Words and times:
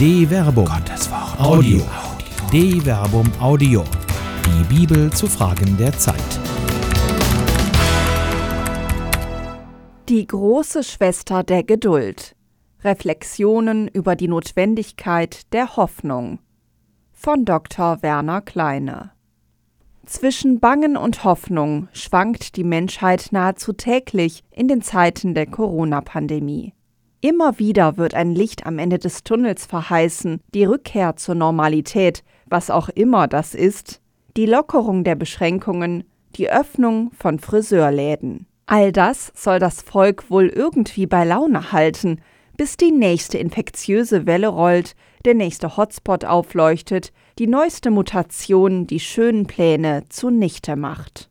De 0.00 0.26
Verbum. 0.26 0.64
Gottes 0.64 1.10
Wort. 1.10 1.38
Audio. 1.38 1.82
De 2.50 2.80
Verbum 2.80 3.30
Audio. 3.38 3.84
Die 4.46 4.74
Bibel 4.74 5.12
zu 5.12 5.26
Fragen 5.26 5.76
der 5.76 5.92
Zeit. 5.92 6.16
Die 10.08 10.26
große 10.26 10.84
Schwester 10.84 11.42
der 11.42 11.64
Geduld. 11.64 12.34
Reflexionen 12.82 13.88
über 13.88 14.16
die 14.16 14.28
Notwendigkeit 14.28 15.52
der 15.52 15.76
Hoffnung. 15.76 16.38
Von 17.12 17.44
Dr. 17.44 18.02
Werner 18.02 18.40
Kleine. 18.40 19.10
Zwischen 20.06 20.60
Bangen 20.60 20.96
und 20.96 21.24
Hoffnung 21.24 21.88
schwankt 21.92 22.56
die 22.56 22.64
Menschheit 22.64 23.28
nahezu 23.32 23.74
täglich 23.74 24.44
in 24.50 24.66
den 24.66 24.80
Zeiten 24.80 25.34
der 25.34 25.44
Corona-Pandemie. 25.44 26.72
Immer 27.22 27.58
wieder 27.58 27.98
wird 27.98 28.14
ein 28.14 28.34
Licht 28.34 28.64
am 28.64 28.78
Ende 28.78 28.98
des 28.98 29.24
Tunnels 29.24 29.66
verheißen, 29.66 30.40
die 30.54 30.64
Rückkehr 30.64 31.16
zur 31.16 31.34
Normalität, 31.34 32.24
was 32.46 32.70
auch 32.70 32.88
immer 32.88 33.28
das 33.28 33.54
ist, 33.54 34.00
die 34.38 34.46
Lockerung 34.46 35.04
der 35.04 35.16
Beschränkungen, 35.16 36.04
die 36.36 36.50
Öffnung 36.50 37.10
von 37.12 37.38
Friseurläden. 37.38 38.46
All 38.64 38.90
das 38.90 39.32
soll 39.34 39.58
das 39.58 39.82
Volk 39.82 40.30
wohl 40.30 40.46
irgendwie 40.46 41.06
bei 41.06 41.24
Laune 41.24 41.72
halten, 41.72 42.20
bis 42.56 42.76
die 42.76 42.92
nächste 42.92 43.36
infektiöse 43.36 44.26
Welle 44.26 44.48
rollt, 44.48 44.94
der 45.26 45.34
nächste 45.34 45.76
Hotspot 45.76 46.24
aufleuchtet, 46.24 47.12
die 47.38 47.46
neueste 47.46 47.90
Mutation 47.90 48.86
die 48.86 49.00
schönen 49.00 49.46
Pläne 49.46 50.04
zunichte 50.08 50.76
macht. 50.76 51.28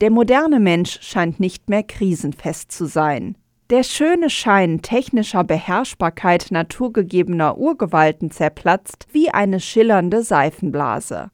Der 0.00 0.10
moderne 0.10 0.58
Mensch 0.58 0.98
scheint 1.02 1.38
nicht 1.38 1.68
mehr 1.68 1.84
krisenfest 1.84 2.72
zu 2.72 2.86
sein. 2.86 3.36
Der 3.72 3.84
schöne 3.84 4.28
Schein 4.28 4.82
technischer 4.82 5.44
Beherrschbarkeit 5.44 6.48
naturgegebener 6.50 7.56
Urgewalten 7.56 8.30
zerplatzt 8.30 9.06
wie 9.12 9.30
eine 9.30 9.60
schillernde 9.60 10.22
Seifenblase. 10.22 11.30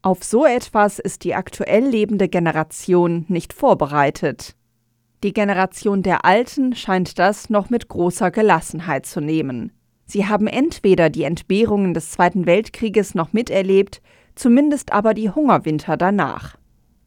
Auf 0.00 0.24
so 0.24 0.46
etwas 0.46 0.98
ist 0.98 1.22
die 1.22 1.34
aktuell 1.34 1.84
lebende 1.86 2.30
Generation 2.30 3.26
nicht 3.28 3.52
vorbereitet. 3.52 4.56
Die 5.22 5.34
Generation 5.34 6.02
der 6.02 6.24
Alten 6.24 6.74
scheint 6.74 7.18
das 7.18 7.50
noch 7.50 7.68
mit 7.68 7.88
großer 7.88 8.30
Gelassenheit 8.30 9.04
zu 9.04 9.20
nehmen. 9.20 9.70
Sie 10.06 10.26
haben 10.26 10.46
entweder 10.46 11.10
die 11.10 11.24
Entbehrungen 11.24 11.92
des 11.92 12.10
Zweiten 12.12 12.46
Weltkrieges 12.46 13.14
noch 13.14 13.34
miterlebt, 13.34 14.00
zumindest 14.34 14.94
aber 14.94 15.12
die 15.12 15.28
Hungerwinter 15.28 15.98
danach. 15.98 16.56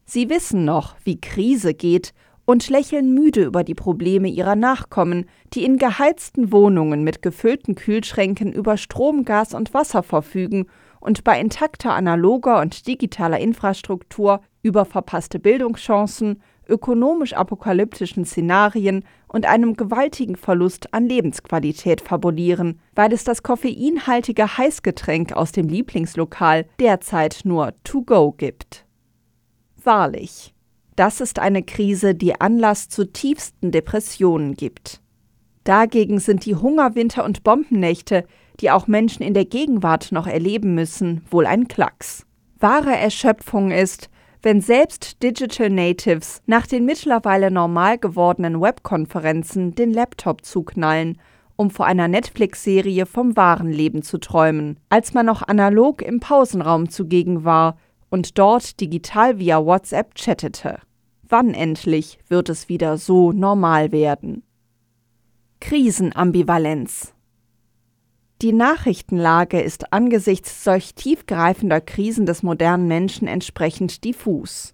Sie 0.04 0.30
wissen 0.30 0.64
noch, 0.64 0.94
wie 1.02 1.20
Krise 1.20 1.74
geht 1.74 2.14
und 2.46 2.70
lächeln 2.70 3.12
müde 3.12 3.44
über 3.44 3.64
die 3.64 3.74
Probleme 3.74 4.28
ihrer 4.28 4.56
Nachkommen, 4.56 5.26
die 5.52 5.64
in 5.64 5.76
geheizten 5.76 6.52
Wohnungen 6.52 7.04
mit 7.04 7.20
gefüllten 7.20 7.74
Kühlschränken 7.74 8.52
über 8.52 8.78
Strom, 8.78 9.24
Gas 9.24 9.52
und 9.52 9.74
Wasser 9.74 10.02
verfügen 10.02 10.66
und 11.00 11.24
bei 11.24 11.38
intakter 11.38 11.92
analoger 11.92 12.60
und 12.60 12.86
digitaler 12.86 13.38
Infrastruktur 13.38 14.40
über 14.62 14.84
verpasste 14.84 15.38
Bildungschancen, 15.38 16.40
ökonomisch 16.68 17.32
apokalyptischen 17.34 18.24
Szenarien 18.24 19.04
und 19.28 19.46
einem 19.46 19.74
gewaltigen 19.74 20.36
Verlust 20.36 20.92
an 20.94 21.06
Lebensqualität 21.06 22.00
fabulieren, 22.00 22.80
weil 22.94 23.12
es 23.12 23.24
das 23.24 23.42
koffeinhaltige 23.42 24.58
Heißgetränk 24.58 25.32
aus 25.32 25.52
dem 25.52 25.68
Lieblingslokal 25.68 26.66
derzeit 26.80 27.40
nur 27.44 27.72
to 27.84 28.02
go 28.02 28.32
gibt. 28.32 28.84
Wahrlich, 29.82 30.55
das 30.96 31.20
ist 31.20 31.38
eine 31.38 31.62
Krise, 31.62 32.14
die 32.14 32.40
Anlass 32.40 32.88
zu 32.88 33.10
tiefsten 33.10 33.70
Depressionen 33.70 34.54
gibt. 34.54 35.00
Dagegen 35.64 36.20
sind 36.20 36.44
die 36.44 36.54
Hungerwinter 36.54 37.24
und 37.24 37.42
Bombennächte, 37.42 38.24
die 38.60 38.70
auch 38.70 38.86
Menschen 38.86 39.22
in 39.22 39.34
der 39.34 39.44
Gegenwart 39.44 40.12
noch 40.12 40.26
erleben 40.26 40.74
müssen, 40.74 41.22
wohl 41.30 41.46
ein 41.46 41.68
Klacks. 41.68 42.24
Wahre 42.58 42.96
Erschöpfung 42.96 43.70
ist, 43.70 44.08
wenn 44.42 44.60
selbst 44.60 45.22
Digital 45.22 45.70
Natives 45.70 46.40
nach 46.46 46.66
den 46.66 46.84
mittlerweile 46.84 47.50
normal 47.50 47.98
gewordenen 47.98 48.60
Webkonferenzen 48.60 49.74
den 49.74 49.92
Laptop 49.92 50.44
zuknallen, 50.44 51.18
um 51.56 51.70
vor 51.70 51.86
einer 51.86 52.06
Netflix-Serie 52.06 53.06
vom 53.06 53.36
wahren 53.36 53.72
Leben 53.72 54.02
zu 54.02 54.18
träumen, 54.18 54.78
als 54.88 55.14
man 55.14 55.26
noch 55.26 55.42
analog 55.42 56.00
im 56.00 56.20
Pausenraum 56.20 56.88
zugegen 56.88 57.44
war 57.44 57.76
und 58.08 58.38
dort 58.38 58.80
digital 58.80 59.38
via 59.38 59.64
WhatsApp 59.64 60.14
chattete. 60.14 60.78
Wann 61.28 61.54
endlich 61.54 62.20
wird 62.28 62.48
es 62.48 62.68
wieder 62.68 62.98
so 62.98 63.32
normal 63.32 63.90
werden? 63.90 64.44
Krisenambivalenz 65.60 67.14
Die 68.42 68.52
Nachrichtenlage 68.52 69.60
ist 69.60 69.92
angesichts 69.92 70.62
solch 70.62 70.94
tiefgreifender 70.94 71.80
Krisen 71.80 72.26
des 72.26 72.44
modernen 72.44 72.86
Menschen 72.86 73.26
entsprechend 73.26 74.04
diffus. 74.04 74.72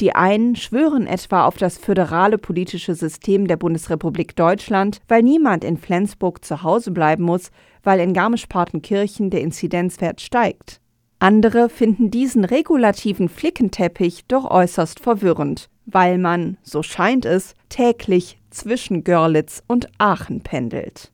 Die 0.00 0.12
einen 0.12 0.56
schwören 0.56 1.06
etwa 1.06 1.44
auf 1.44 1.56
das 1.56 1.78
föderale 1.78 2.38
politische 2.38 2.96
System 2.96 3.46
der 3.46 3.56
Bundesrepublik 3.56 4.34
Deutschland, 4.34 5.00
weil 5.06 5.22
niemand 5.22 5.62
in 5.62 5.76
Flensburg 5.76 6.44
zu 6.44 6.64
Hause 6.64 6.90
bleiben 6.90 7.22
muss, 7.22 7.52
weil 7.84 8.00
in 8.00 8.12
Garmisch-Partenkirchen 8.12 9.30
der 9.30 9.42
Inzidenzwert 9.42 10.20
steigt. 10.20 10.79
Andere 11.22 11.68
finden 11.68 12.10
diesen 12.10 12.46
regulativen 12.46 13.28
Flickenteppich 13.28 14.24
doch 14.26 14.50
äußerst 14.50 15.00
verwirrend, 15.00 15.68
weil 15.84 16.16
man, 16.16 16.56
so 16.62 16.82
scheint 16.82 17.26
es, 17.26 17.54
täglich 17.68 18.38
zwischen 18.48 19.04
Görlitz 19.04 19.62
und 19.66 19.88
Aachen 19.98 20.40
pendelt. 20.40 21.12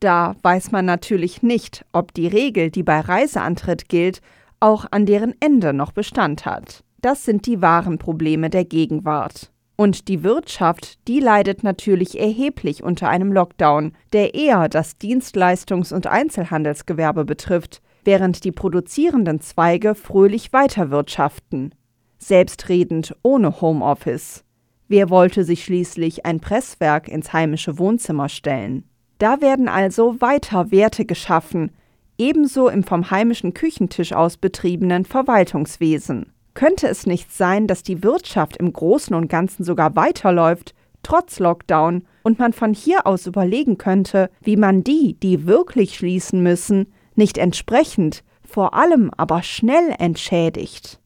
Da 0.00 0.34
weiß 0.42 0.72
man 0.72 0.84
natürlich 0.84 1.44
nicht, 1.44 1.84
ob 1.92 2.12
die 2.12 2.26
Regel, 2.26 2.70
die 2.70 2.82
bei 2.82 2.98
Reiseantritt 2.98 3.88
gilt, 3.88 4.20
auch 4.58 4.86
an 4.90 5.06
deren 5.06 5.34
Ende 5.38 5.72
noch 5.72 5.92
Bestand 5.92 6.44
hat. 6.44 6.82
Das 7.00 7.24
sind 7.24 7.46
die 7.46 7.62
wahren 7.62 7.98
Probleme 7.98 8.50
der 8.50 8.64
Gegenwart. 8.64 9.52
Und 9.76 10.08
die 10.08 10.24
Wirtschaft, 10.24 11.06
die 11.06 11.20
leidet 11.20 11.62
natürlich 11.62 12.18
erheblich 12.18 12.82
unter 12.82 13.08
einem 13.08 13.32
Lockdown, 13.32 13.92
der 14.12 14.34
eher 14.34 14.68
das 14.68 14.98
Dienstleistungs- 15.00 15.94
und 15.94 16.08
Einzelhandelsgewerbe 16.08 17.24
betrifft, 17.24 17.80
während 18.04 18.44
die 18.44 18.52
produzierenden 18.52 19.40
Zweige 19.40 19.94
fröhlich 19.94 20.52
weiterwirtschaften. 20.52 21.74
Selbstredend 22.18 23.16
ohne 23.22 23.60
Homeoffice. 23.60 24.44
Wer 24.88 25.08
wollte 25.08 25.44
sich 25.44 25.64
schließlich 25.64 26.26
ein 26.26 26.40
Presswerk 26.40 27.08
ins 27.08 27.32
heimische 27.32 27.78
Wohnzimmer 27.78 28.28
stellen? 28.28 28.84
Da 29.18 29.40
werden 29.40 29.68
also 29.68 30.20
weiter 30.20 30.70
Werte 30.70 31.04
geschaffen, 31.04 31.72
ebenso 32.18 32.68
im 32.68 32.84
vom 32.84 33.10
heimischen 33.10 33.54
Küchentisch 33.54 34.12
aus 34.12 34.36
betriebenen 34.36 35.04
Verwaltungswesen. 35.04 36.32
Könnte 36.54 36.88
es 36.88 37.06
nicht 37.06 37.32
sein, 37.32 37.66
dass 37.66 37.82
die 37.82 38.02
Wirtschaft 38.02 38.56
im 38.56 38.72
Großen 38.72 39.14
und 39.14 39.28
Ganzen 39.28 39.64
sogar 39.64 39.94
weiterläuft, 39.96 40.74
trotz 41.02 41.38
Lockdown, 41.38 42.02
und 42.22 42.38
man 42.38 42.52
von 42.52 42.74
hier 42.74 43.06
aus 43.06 43.26
überlegen 43.26 43.78
könnte, 43.78 44.30
wie 44.42 44.56
man 44.56 44.84
die, 44.84 45.14
die 45.14 45.46
wirklich 45.46 45.94
schließen 45.94 46.42
müssen, 46.42 46.92
nicht 47.20 47.38
entsprechend, 47.38 48.24
vor 48.42 48.74
allem 48.74 49.12
aber 49.16 49.44
schnell 49.44 49.94
entschädigt. 49.98 51.00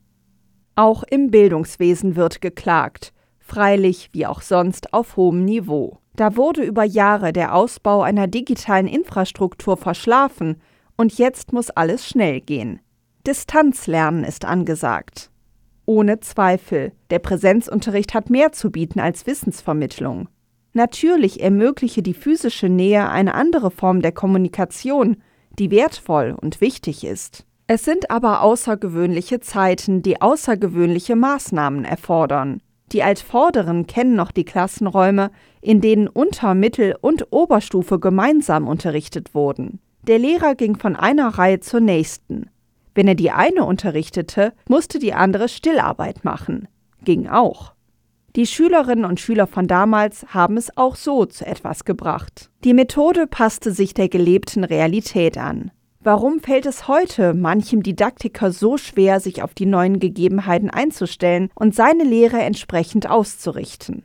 Auch 0.76 1.02
im 1.02 1.30
Bildungswesen 1.30 2.16
wird 2.16 2.40
geklagt, 2.40 3.12
freilich 3.38 4.10
wie 4.12 4.24
auch 4.24 4.40
sonst 4.40 4.94
auf 4.94 5.16
hohem 5.16 5.44
Niveau. 5.44 5.98
Da 6.16 6.36
wurde 6.36 6.62
über 6.62 6.84
Jahre 6.84 7.32
der 7.32 7.54
Ausbau 7.54 8.02
einer 8.02 8.28
digitalen 8.28 8.86
Infrastruktur 8.86 9.76
verschlafen, 9.76 10.62
und 10.96 11.18
jetzt 11.18 11.52
muss 11.52 11.70
alles 11.70 12.06
schnell 12.06 12.40
gehen. 12.40 12.78
Distanzlernen 13.26 14.22
ist 14.22 14.44
angesagt. 14.44 15.32
Ohne 15.86 16.20
Zweifel, 16.20 16.92
der 17.10 17.18
Präsenzunterricht 17.18 18.14
hat 18.14 18.30
mehr 18.30 18.52
zu 18.52 18.70
bieten 18.70 19.00
als 19.00 19.26
Wissensvermittlung. 19.26 20.28
Natürlich 20.72 21.42
ermögliche 21.42 22.02
die 22.02 22.14
physische 22.14 22.68
Nähe 22.68 23.08
eine 23.08 23.34
andere 23.34 23.72
Form 23.72 24.02
der 24.02 24.12
Kommunikation, 24.12 25.16
die 25.58 25.70
wertvoll 25.70 26.34
und 26.40 26.60
wichtig 26.60 27.04
ist. 27.04 27.44
Es 27.66 27.84
sind 27.84 28.10
aber 28.10 28.42
außergewöhnliche 28.42 29.40
Zeiten, 29.40 30.02
die 30.02 30.20
außergewöhnliche 30.20 31.16
Maßnahmen 31.16 31.84
erfordern. 31.84 32.60
Die 32.92 33.02
Altvorderen 33.02 33.86
kennen 33.86 34.14
noch 34.14 34.30
die 34.30 34.44
Klassenräume, 34.44 35.30
in 35.62 35.80
denen 35.80 36.06
Unter-, 36.06 36.54
Mittel- 36.54 36.96
und 37.00 37.32
Oberstufe 37.32 37.98
gemeinsam 37.98 38.68
unterrichtet 38.68 39.34
wurden. 39.34 39.80
Der 40.06 40.18
Lehrer 40.18 40.54
ging 40.54 40.76
von 40.76 40.94
einer 40.94 41.28
Reihe 41.28 41.60
zur 41.60 41.80
nächsten. 41.80 42.50
Wenn 42.94 43.08
er 43.08 43.14
die 43.14 43.30
eine 43.30 43.64
unterrichtete, 43.64 44.52
musste 44.68 44.98
die 44.98 45.14
andere 45.14 45.48
Stillarbeit 45.48 46.24
machen. 46.24 46.68
Ging 47.02 47.26
auch. 47.26 47.73
Die 48.36 48.46
Schülerinnen 48.48 49.04
und 49.04 49.20
Schüler 49.20 49.46
von 49.46 49.68
damals 49.68 50.26
haben 50.34 50.56
es 50.56 50.76
auch 50.76 50.96
so 50.96 51.24
zu 51.24 51.46
etwas 51.46 51.84
gebracht. 51.84 52.50
Die 52.64 52.74
Methode 52.74 53.28
passte 53.28 53.70
sich 53.70 53.94
der 53.94 54.08
gelebten 54.08 54.64
Realität 54.64 55.38
an. 55.38 55.70
Warum 56.00 56.40
fällt 56.40 56.66
es 56.66 56.88
heute 56.88 57.32
manchem 57.32 57.84
Didaktiker 57.84 58.50
so 58.50 58.76
schwer, 58.76 59.20
sich 59.20 59.44
auf 59.44 59.54
die 59.54 59.66
neuen 59.66 60.00
Gegebenheiten 60.00 60.68
einzustellen 60.68 61.48
und 61.54 61.76
seine 61.76 62.02
Lehre 62.02 62.38
entsprechend 62.38 63.08
auszurichten? 63.08 64.02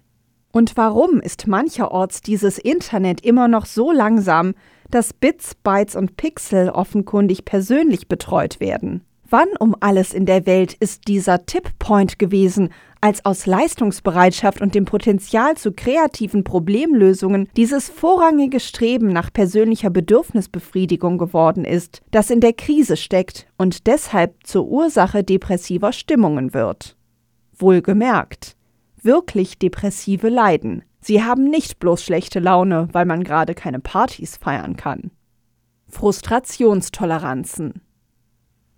Und 0.51 0.77
warum 0.77 1.19
ist 1.19 1.47
mancherorts 1.47 2.21
dieses 2.21 2.59
Internet 2.59 3.21
immer 3.21 3.47
noch 3.47 3.65
so 3.65 3.91
langsam, 3.91 4.53
dass 4.91 5.11
Bits, 5.11 5.55
Bytes 5.55 5.95
und 5.95 6.17
Pixel 6.17 6.69
offenkundig 6.69 7.45
persönlich 7.45 8.07
betreut 8.07 8.59
werden? 8.59 9.01
Wann 9.31 9.49
um 9.59 9.75
alles 9.79 10.13
in 10.13 10.25
der 10.25 10.47
Welt 10.47 10.73
ist 10.73 11.07
dieser 11.07 11.45
Tipppoint 11.45 12.17
gewesen, 12.17 12.69
als 13.01 13.23
aus 13.25 13.45
Leistungsbereitschaft 13.45 14.61
und 14.61 14.75
dem 14.75 14.85
Potenzial 14.85 15.55
zu 15.55 15.71
kreativen 15.71 16.43
Problemlösungen 16.43 17.47
dieses 17.55 17.89
vorrangige 17.89 18.59
Streben 18.59 19.07
nach 19.07 19.31
persönlicher 19.31 19.89
Bedürfnisbefriedigung 19.89 21.17
geworden 21.17 21.63
ist, 21.63 22.01
das 22.11 22.29
in 22.29 22.41
der 22.41 22.53
Krise 22.53 22.97
steckt 22.97 23.47
und 23.57 23.87
deshalb 23.87 24.35
zur 24.43 24.67
Ursache 24.67 25.23
depressiver 25.23 25.93
Stimmungen 25.93 26.53
wird? 26.53 26.97
Wohlgemerkt, 27.57 28.55
wirklich 29.01 29.57
Depressive 29.59 30.29
leiden. 30.29 30.83
Sie 31.01 31.23
haben 31.23 31.45
nicht 31.45 31.79
bloß 31.79 32.03
schlechte 32.03 32.39
Laune, 32.39 32.89
weil 32.91 33.05
man 33.05 33.23
gerade 33.23 33.55
keine 33.55 33.79
Partys 33.79 34.35
feiern 34.35 34.75
kann. 34.75 35.11
Frustrationstoleranzen 35.87 37.81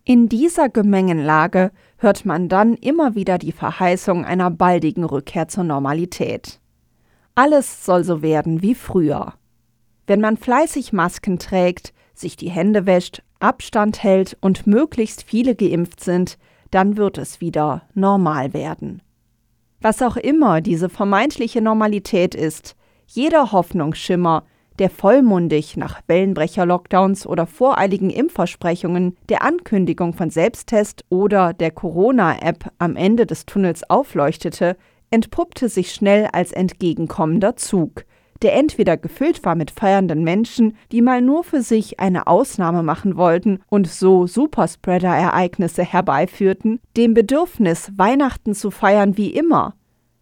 in 0.04 0.30
dieser 0.30 0.70
Gemengenlage 0.70 1.72
hört 2.02 2.26
man 2.26 2.50
dann 2.50 2.74
immer 2.74 3.14
wieder 3.14 3.38
die 3.38 3.52
Verheißung 3.52 4.26
einer 4.26 4.50
baldigen 4.50 5.04
Rückkehr 5.04 5.48
zur 5.48 5.64
Normalität. 5.64 6.60
Alles 7.36 7.86
soll 7.86 8.04
so 8.04 8.24
werden 8.24 8.64
wie 8.64 8.74
früher. 8.74 9.34
Wenn 10.08 10.20
man 10.20 10.36
fleißig 10.36 10.94
Masken 10.94 11.38
trägt, 11.38 11.94
sich 12.16 12.36
die 12.36 12.50
Hände 12.50 12.88
wäscht, 12.88 13.22
Abstand 13.40 14.02
hält 14.02 14.36
und 14.42 14.66
möglichst 14.66 15.24
viele 15.24 15.56
geimpft 15.56 16.04
sind, 16.04 16.40
dann 16.72 16.98
wird 16.98 17.20
es 17.20 17.40
wieder 17.40 17.84
normal 17.94 18.54
werden. 18.54 19.04
Was 19.80 20.02
auch 20.02 20.18
immer 20.18 20.62
diese 20.62 20.90
vermeintliche 20.90 21.62
Normalität 21.62 22.34
ist, 22.34 22.76
jeder 23.06 23.52
Hoffnungsschimmer, 23.52 24.44
der 24.80 24.90
vollmundig 24.90 25.78
nach 25.78 26.02
Wellenbrecher-Lockdowns 26.08 27.28
oder 27.28 27.46
voreiligen 27.46 28.10
Impfversprechungen, 28.10 29.18
der 29.30 29.44
Ankündigung 29.44 30.14
von 30.14 30.30
Selbsttest 30.30 31.06
oder 31.10 31.54
der 31.54 31.72
Corona-App 31.72 32.72
am 32.80 32.96
Ende 32.96 33.26
des 33.26 33.46
Tunnels 33.46 33.90
aufleuchtete, 33.90 34.78
entpuppte 35.12 35.70
sich 35.70 35.92
schnell 35.92 36.30
als 36.32 36.52
entgegenkommender 36.52 37.56
Zug, 37.58 38.06
der 38.42 38.56
entweder 38.56 38.98
gefüllt 38.98 39.44
war 39.46 39.56
mit 39.56 39.70
feiernden 39.70 40.24
Menschen, 40.24 40.76
die 40.92 41.02
mal 41.02 41.22
nur 41.22 41.44
für 41.44 41.62
sich 41.62 42.00
eine 42.00 42.28
Ausnahme 42.28 42.82
machen 42.82 43.18
wollten 43.18 43.60
und 43.70 43.88
so 43.88 44.26
Superspreader-Ereignisse 44.26 45.84
herbeiführten, 45.84 46.80
dem 46.98 47.14
Bedürfnis, 47.14 47.92
Weihnachten 47.98 48.56
zu 48.56 48.72
feiern 48.72 49.18
wie 49.18 49.30
immer. 49.30 49.76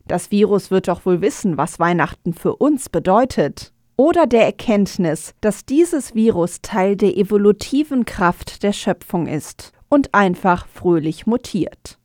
Das 0.08 0.32
Virus 0.32 0.72
wird 0.72 0.88
doch 0.88 1.06
wohl 1.06 1.22
wissen, 1.22 1.58
was 1.58 1.80
Weihnachten 1.80 2.34
für 2.34 2.56
uns 2.56 2.90
bedeutet 2.90 3.72
oder 4.00 4.28
der 4.28 4.46
Erkenntnis, 4.46 5.34
dass 5.42 5.66
dieses 5.66 6.16
Virus 6.16 6.62
Teil 6.62 6.96
der 6.96 7.18
evolutiven 7.18 8.06
Kraft 8.06 8.64
der 8.64 8.72
Schöpfung 8.72 9.28
ist 9.28 9.74
und 9.90 10.14
einfach 10.14 10.68
fröhlich 10.68 11.28
mutiert. 11.28 12.00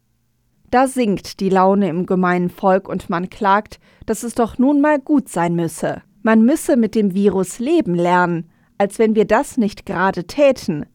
Da 0.72 0.88
sinkt 0.88 1.38
die 1.38 1.50
Laune 1.50 1.88
im 1.88 2.04
gemeinen 2.04 2.50
Volk 2.50 2.88
und 2.88 3.10
man 3.10 3.30
klagt, 3.30 3.78
dass 4.06 4.24
es 4.24 4.34
doch 4.34 4.58
nun 4.58 4.80
mal 4.80 4.98
gut 4.98 5.28
sein 5.28 5.54
müsse. 5.54 6.02
Man 6.24 6.42
müsse 6.42 6.76
mit 6.76 6.96
dem 6.96 7.14
Virus 7.14 7.60
leben 7.60 7.94
lernen, 7.94 8.50
als 8.76 8.98
wenn 8.98 9.14
wir 9.14 9.24
das 9.24 9.56
nicht 9.56 9.86
gerade 9.86 10.24
täten. 10.24 10.86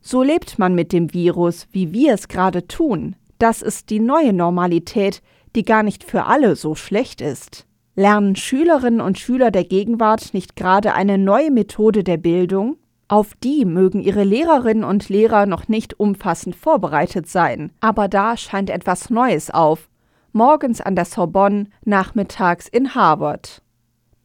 So 0.00 0.24
lebt 0.24 0.58
man 0.58 0.74
mit 0.74 0.92
dem 0.92 1.14
Virus, 1.14 1.68
wie 1.70 1.92
wir 1.92 2.14
es 2.14 2.26
gerade 2.26 2.66
tun. 2.66 3.14
Das 3.38 3.62
ist 3.62 3.90
die 3.90 4.00
neue 4.00 4.32
Normalität, 4.32 5.22
die 5.54 5.62
gar 5.62 5.84
nicht 5.84 6.02
für 6.02 6.24
alle 6.24 6.56
so 6.56 6.74
schlecht 6.74 7.20
ist. 7.20 7.67
Lernen 7.98 8.36
Schülerinnen 8.36 9.00
und 9.00 9.18
Schüler 9.18 9.50
der 9.50 9.64
Gegenwart 9.64 10.32
nicht 10.32 10.54
gerade 10.54 10.94
eine 10.94 11.18
neue 11.18 11.50
Methode 11.50 12.04
der 12.04 12.16
Bildung? 12.16 12.76
Auf 13.08 13.34
die 13.42 13.64
mögen 13.64 14.00
ihre 14.02 14.22
Lehrerinnen 14.22 14.84
und 14.84 15.08
Lehrer 15.08 15.46
noch 15.46 15.66
nicht 15.66 15.98
umfassend 15.98 16.54
vorbereitet 16.54 17.28
sein, 17.28 17.72
aber 17.80 18.06
da 18.06 18.36
scheint 18.36 18.70
etwas 18.70 19.10
Neues 19.10 19.50
auf. 19.50 19.88
Morgens 20.30 20.80
an 20.80 20.94
der 20.94 21.06
Sorbonne, 21.06 21.64
nachmittags 21.84 22.68
in 22.68 22.94
Harvard. 22.94 23.62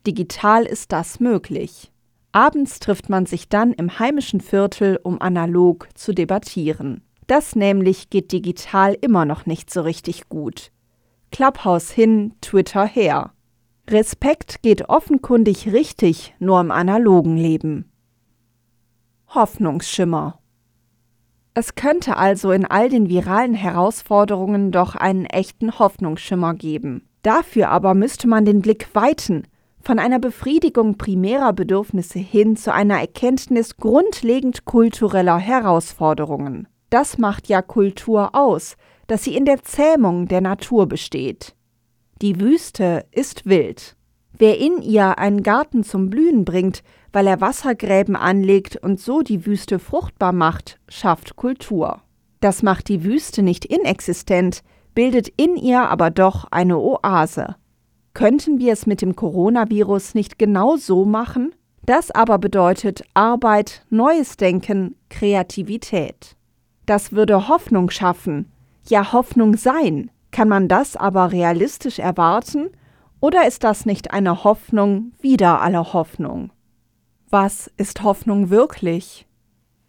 Digital 0.05 0.67
ist 0.67 0.91
das 0.91 1.19
möglich. 1.19 1.91
Abends 2.31 2.79
trifft 2.79 3.09
man 3.09 3.25
sich 3.25 3.49
dann 3.49 3.73
im 3.73 3.97
heimischen 3.97 4.41
Viertel, 4.41 4.99
um 5.01 5.19
analog 5.19 5.87
zu 5.95 6.13
debattieren. 6.13 7.01
Das 7.25 7.55
nämlich 7.55 8.11
geht 8.11 8.33
digital 8.33 8.95
immer 9.01 9.25
noch 9.25 9.47
nicht 9.47 9.73
so 9.73 9.81
richtig 9.81 10.29
gut. 10.29 10.71
Clubhouse 11.31 11.89
hin, 11.89 12.35
Twitter 12.39 12.85
her. 12.85 13.31
Respekt 13.89 14.61
geht 14.61 14.87
offenkundig 14.87 15.73
richtig 15.73 16.33
nur 16.39 16.61
im 16.61 16.71
analogen 16.71 17.35
Leben. 17.35 17.91
Hoffnungsschimmer. 19.27 20.39
Es 21.53 21.75
könnte 21.75 22.15
also 22.15 22.51
in 22.51 22.65
all 22.65 22.87
den 22.87 23.09
viralen 23.09 23.53
Herausforderungen 23.53 24.71
doch 24.71 24.95
einen 24.95 25.25
echten 25.25 25.77
Hoffnungsschimmer 25.79 26.53
geben. 26.53 27.07
Dafür 27.23 27.69
aber 27.69 27.93
müsste 27.93 28.27
man 28.27 28.45
den 28.45 28.61
Blick 28.61 28.87
weiten, 28.93 29.43
von 29.81 29.99
einer 29.99 30.19
Befriedigung 30.19 30.97
primärer 30.97 31.51
Bedürfnisse 31.51 32.19
hin 32.19 32.55
zu 32.55 32.73
einer 32.73 33.01
Erkenntnis 33.01 33.75
grundlegend 33.75 34.63
kultureller 34.63 35.37
Herausforderungen. 35.37 36.69
Das 36.89 37.17
macht 37.17 37.49
ja 37.49 37.61
Kultur 37.61 38.33
aus, 38.33 38.77
dass 39.07 39.25
sie 39.25 39.35
in 39.35 39.43
der 39.43 39.61
Zähmung 39.61 40.29
der 40.29 40.41
Natur 40.41 40.87
besteht. 40.87 41.53
Die 42.23 42.39
Wüste 42.39 43.05
ist 43.11 43.47
wild. 43.47 43.97
Wer 44.31 44.57
in 44.57 44.81
ihr 44.81 45.17
einen 45.17 45.43
Garten 45.43 45.83
zum 45.83 46.09
Blühen 46.09 46.45
bringt, 46.45 46.81
weil 47.11 47.27
er 47.27 47.41
Wassergräben 47.41 48.15
anlegt 48.15 48.77
und 48.77 48.97
so 48.97 49.23
die 49.23 49.45
Wüste 49.45 49.77
fruchtbar 49.77 50.31
macht, 50.31 50.79
schafft 50.87 51.35
Kultur. 51.35 52.01
Das 52.39 52.63
macht 52.63 52.87
die 52.87 53.03
Wüste 53.03 53.43
nicht 53.43 53.65
inexistent, 53.65 54.63
bildet 54.95 55.27
in 55.35 55.57
ihr 55.57 55.81
aber 55.89 56.11
doch 56.11 56.45
eine 56.49 56.77
Oase. 56.77 57.57
Könnten 58.13 58.57
wir 58.57 58.71
es 58.71 58.85
mit 58.85 59.01
dem 59.01 59.17
Coronavirus 59.17 60.15
nicht 60.15 60.39
genau 60.39 60.77
so 60.77 61.03
machen? 61.03 61.53
Das 61.85 62.09
aber 62.09 62.37
bedeutet 62.37 63.03
Arbeit, 63.13 63.85
neues 63.89 64.37
Denken, 64.37 64.95
Kreativität. 65.09 66.37
Das 66.85 67.11
würde 67.11 67.49
Hoffnung 67.49 67.89
schaffen, 67.89 68.49
ja 68.87 69.11
Hoffnung 69.11 69.57
sein. 69.57 70.09
Kann 70.33 70.49
man 70.49 70.67
das 70.67 70.95
aber 70.97 71.31
realistisch 71.31 71.99
erwarten 71.99 72.71
oder 73.19 73.47
ist 73.47 73.63
das 73.63 73.85
nicht 73.85 74.11
eine 74.11 74.43
Hoffnung 74.43 75.11
wider 75.21 75.61
alle 75.61 75.93
Hoffnung? 75.93 76.51
Was 77.29 77.71
ist 77.77 78.01
Hoffnung 78.01 78.49
wirklich? 78.49 79.27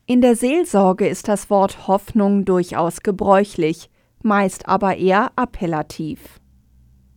In 0.05 0.21
der 0.21 0.37
Seelsorge 0.37 1.09
ist 1.09 1.29
das 1.29 1.49
Wort 1.49 1.89
Hoffnung 1.89 2.45
durchaus 2.45 3.01
gebräuchlich, 3.01 3.89
meist 4.23 4.69
aber 4.69 4.99
eher 4.99 5.33
appellativ. 5.35 6.41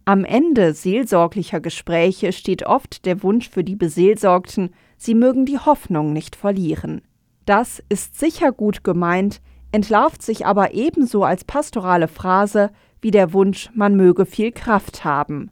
Am 0.05 0.23
Ende 0.23 0.73
seelsorglicher 0.73 1.59
Gespräche 1.59 2.31
steht 2.31 2.65
oft 2.65 3.05
der 3.05 3.23
Wunsch 3.23 3.49
für 3.49 3.65
die 3.65 3.75
Beseelsorgten, 3.75 4.73
sie 4.95 5.15
mögen 5.15 5.45
die 5.45 5.59
Hoffnung 5.59 6.13
nicht 6.13 6.37
verlieren. 6.37 7.01
Das 7.45 7.83
ist 7.89 8.17
sicher 8.17 8.53
gut 8.53 8.85
gemeint, 8.85 9.41
entlarvt 9.73 10.21
sich 10.21 10.45
aber 10.45 10.73
ebenso 10.73 11.25
als 11.25 11.43
pastorale 11.43 12.07
Phrase 12.07 12.71
wie 13.01 13.11
der 13.11 13.33
Wunsch, 13.33 13.69
man 13.73 13.95
möge 13.95 14.25
viel 14.25 14.51
Kraft 14.51 15.03
haben. 15.03 15.51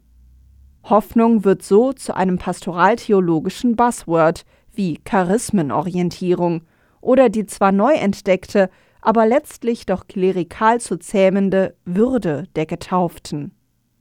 Hoffnung 0.84 1.44
wird 1.44 1.62
so 1.62 1.92
zu 1.92 2.14
einem 2.14 2.38
pastoraltheologischen 2.38 3.76
Buzzword 3.76 4.44
wie 4.72 4.98
Charismenorientierung 4.98 6.62
oder 7.00 7.28
die 7.28 7.46
zwar 7.46 7.72
neu 7.72 7.94
entdeckte, 7.94 8.70
aber 9.00 9.26
letztlich 9.26 9.86
doch 9.86 10.06
klerikal 10.06 10.80
zu 10.80 10.96
zähmende 10.98 11.74
Würde 11.84 12.44
der 12.56 12.66
Getauften. 12.66 13.52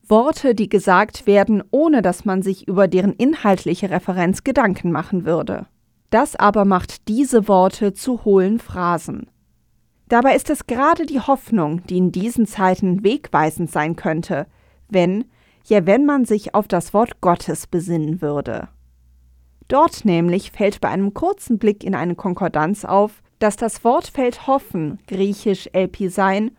Worte, 0.07 0.53
die 0.53 0.69
gesagt 0.69 1.25
werden, 1.25 1.63
ohne 1.71 2.01
dass 2.01 2.25
man 2.25 2.43
sich 2.43 2.67
über 2.67 2.87
deren 2.87 3.13
inhaltliche 3.13 3.89
Referenz 3.89 4.43
Gedanken 4.43 4.91
machen 4.91 5.25
würde. 5.25 5.67
Das 6.11 6.35
aber 6.35 6.65
macht 6.65 7.07
diese 7.07 7.47
Worte 7.47 7.93
zu 7.93 8.23
hohlen 8.23 8.59
Phrasen. 8.59 9.29
Dabei 10.07 10.35
ist 10.35 10.49
es 10.49 10.67
gerade 10.67 11.05
die 11.05 11.19
Hoffnung, 11.19 11.83
die 11.87 11.97
in 11.97 12.11
diesen 12.11 12.45
Zeiten 12.45 13.03
wegweisend 13.03 13.71
sein 13.71 13.95
könnte, 13.95 14.45
wenn, 14.87 15.25
ja 15.65 15.85
wenn 15.85 16.05
man 16.05 16.25
sich 16.25 16.53
auf 16.53 16.67
das 16.67 16.93
Wort 16.93 17.21
Gottes 17.21 17.65
besinnen 17.65 18.21
würde. 18.21 18.69
Dort 19.67 20.05
nämlich 20.05 20.51
fällt 20.51 20.79
bei 20.79 20.89
einem 20.89 21.13
kurzen 21.15 21.57
Blick 21.57 21.83
in 21.83 21.95
eine 21.95 22.15
Konkordanz 22.15 22.85
auf, 22.85 23.23
dass 23.39 23.55
das 23.55 23.83
Wortfeld 23.83 24.45
hoffen, 24.45 24.99
griechisch 25.07 25.69
elpisein, 25.73 26.51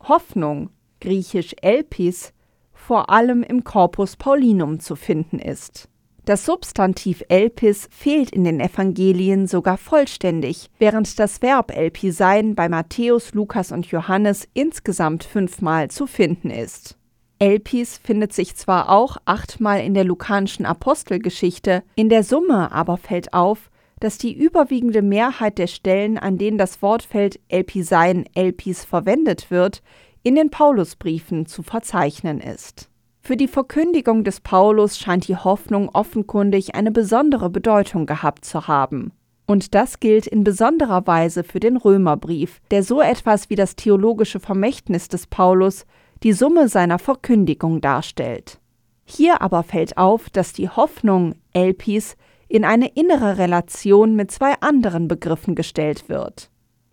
Hoffnung, 0.00 0.70
griechisch 1.00 1.56
elpis, 1.60 2.32
vor 2.72 3.10
allem 3.10 3.42
im 3.42 3.64
Corpus 3.64 4.16
Paulinum 4.16 4.78
zu 4.78 4.94
finden 4.94 5.40
ist. 5.40 5.88
Das 6.26 6.44
Substantiv 6.44 7.22
elpis 7.28 7.88
fehlt 7.92 8.30
in 8.30 8.42
den 8.42 8.58
Evangelien 8.58 9.46
sogar 9.46 9.78
vollständig, 9.78 10.68
während 10.80 11.20
das 11.20 11.40
Verb 11.40 11.70
elpisein 11.70 12.56
bei 12.56 12.68
Matthäus, 12.68 13.32
Lukas 13.32 13.70
und 13.70 13.86
Johannes 13.86 14.48
insgesamt 14.52 15.22
fünfmal 15.22 15.88
zu 15.88 16.08
finden 16.08 16.50
ist. 16.50 16.98
Elpis 17.38 17.98
findet 17.98 18.32
sich 18.32 18.56
zwar 18.56 18.90
auch 18.90 19.18
achtmal 19.24 19.84
in 19.84 19.94
der 19.94 20.02
lukanischen 20.02 20.66
Apostelgeschichte, 20.66 21.84
in 21.94 22.08
der 22.08 22.24
Summe 22.24 22.72
aber 22.72 22.96
fällt 22.96 23.32
auf, 23.32 23.70
dass 24.00 24.18
die 24.18 24.34
überwiegende 24.34 25.02
Mehrheit 25.02 25.58
der 25.58 25.68
Stellen, 25.68 26.18
an 26.18 26.38
denen 26.38 26.58
das 26.58 26.82
Wortfeld 26.82 27.38
Elpiseien 27.46 28.24
Elpis 28.34 28.84
verwendet 28.84 29.52
wird, 29.52 29.80
in 30.24 30.34
den 30.34 30.50
Paulusbriefen 30.50 31.46
zu 31.46 31.62
verzeichnen 31.62 32.40
ist. 32.40 32.90
Für 33.26 33.36
die 33.36 33.48
Verkündigung 33.48 34.22
des 34.22 34.38
Paulus 34.38 35.00
scheint 35.00 35.26
die 35.26 35.34
Hoffnung 35.34 35.88
offenkundig 35.88 36.76
eine 36.76 36.92
besondere 36.92 37.50
Bedeutung 37.50 38.06
gehabt 38.06 38.44
zu 38.44 38.68
haben. 38.68 39.10
Und 39.46 39.74
das 39.74 39.98
gilt 39.98 40.28
in 40.28 40.44
besonderer 40.44 41.08
Weise 41.08 41.42
für 41.42 41.58
den 41.58 41.76
Römerbrief, 41.76 42.60
der 42.70 42.84
so 42.84 43.00
etwas 43.00 43.50
wie 43.50 43.56
das 43.56 43.74
theologische 43.74 44.38
Vermächtnis 44.38 45.08
des 45.08 45.26
Paulus 45.26 45.86
die 46.22 46.32
Summe 46.32 46.68
seiner 46.68 47.00
Verkündigung 47.00 47.80
darstellt. 47.80 48.60
Hier 49.04 49.42
aber 49.42 49.64
fällt 49.64 49.98
auf, 49.98 50.30
dass 50.30 50.52
die 50.52 50.68
Hoffnung 50.68 51.34
Elpis 51.52 52.16
in 52.46 52.64
eine 52.64 52.86
innere 52.94 53.38
Relation 53.38 54.14
mit 54.14 54.30
zwei 54.30 54.54
anderen 54.60 55.08
Begriffen 55.08 55.56
gestellt 55.56 56.08
wird: 56.08 56.48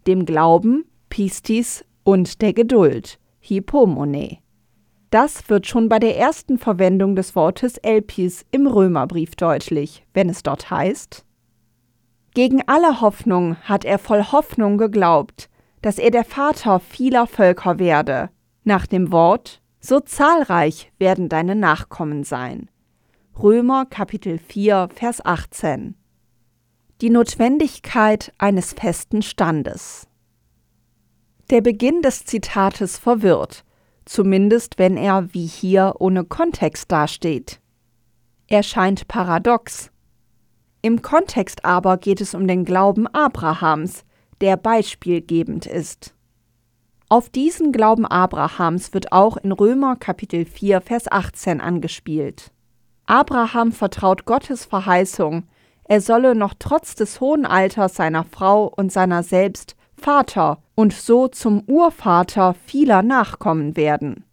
dem 0.08 0.26
Glauben 0.26 0.86
Pistis 1.10 1.86
und 2.04 2.42
der 2.42 2.54
Geduld 2.54 3.20
Hypomone. 3.40 4.40
Das 5.14 5.48
wird 5.48 5.68
schon 5.68 5.90
bei 5.90 6.00
der 6.00 6.18
ersten 6.18 6.58
Verwendung 6.58 7.16
des 7.16 7.36
Wortes 7.36 7.78
Elpis 7.78 8.48
im 8.50 8.66
Römerbrief 8.66 9.36
deutlich, 9.36 10.04
wenn 10.16 10.28
es 10.28 10.42
dort 10.42 10.72
heißt: 10.72 11.24
Gegen 12.34 12.64
alle 12.66 13.00
Hoffnung 13.00 13.56
hat 13.58 13.86
er 13.86 14.00
voll 14.00 14.24
Hoffnung 14.24 14.80
geglaubt, 14.80 15.52
dass 15.84 16.00
er 16.00 16.10
der 16.10 16.24
Vater 16.24 16.80
vieler 16.80 17.28
Völker 17.28 17.78
werde, 17.78 18.32
nach 18.64 18.88
dem 18.88 19.12
Wort, 19.12 19.62
so 19.80 20.00
zahlreich 20.00 20.92
werden 20.98 21.30
deine 21.30 21.54
Nachkommen 21.54 22.24
sein. 22.24 22.72
Römer 23.38 23.86
Kapitel 23.86 24.40
4, 24.40 24.90
Vers 24.96 25.24
18. 25.24 25.94
Die 27.02 27.12
Notwendigkeit 27.12 28.34
eines 28.40 28.74
festen 28.74 29.22
Standes. 29.22 30.08
Der 31.52 31.62
Beginn 31.62 32.02
des 32.02 32.26
Zitates 32.26 32.98
verwirrt, 32.98 33.64
zumindest 34.06 34.80
wenn 34.80 34.98
er 34.98 35.34
wie 35.34 35.46
hier 35.46 35.96
ohne 36.00 36.24
Kontext 36.24 36.92
dasteht. 36.92 37.60
Er 38.48 38.64
scheint 38.64 39.08
paradox. 39.08 39.92
Im 40.82 41.02
Kontext 41.02 41.64
aber 41.66 41.98
geht 41.98 42.22
es 42.22 42.34
um 42.36 42.48
den 42.48 42.66
Glauben 42.66 43.08
Abrahams, 43.08 44.04
der 44.42 44.58
beispielgebend 44.58 45.66
ist. 45.66 46.14
Auf 47.10 47.30
diesen 47.30 47.72
Glauben 47.72 48.06
Abrahams 48.06 48.94
wird 48.94 49.12
auch 49.12 49.38
in 49.38 49.52
Römer 49.52 49.96
Kapitel 49.96 50.46
4 50.46 50.82
Vers 50.82 51.12
18 51.12 51.62
angespielt. 51.62 52.52
Abraham 53.06 53.72
vertraut 53.72 54.26
Gottes 54.26 54.66
Verheißung, 54.66 55.44
er 55.86 56.02
solle 56.02 56.34
noch 56.34 56.54
trotz 56.58 56.96
des 56.96 57.20
hohen 57.20 57.46
Alters 57.46 57.96
seiner 57.96 58.24
Frau 58.24 58.66
und 58.66 58.92
seiner 58.92 59.22
selbst 59.24 59.76
Vater 60.04 60.62
und 60.76 60.94
so 60.94 61.28
zum 61.28 61.64
Urvater 61.66 62.56
vieler 62.66 63.02
Nachkommen 63.02 63.78
werden. 63.78 64.26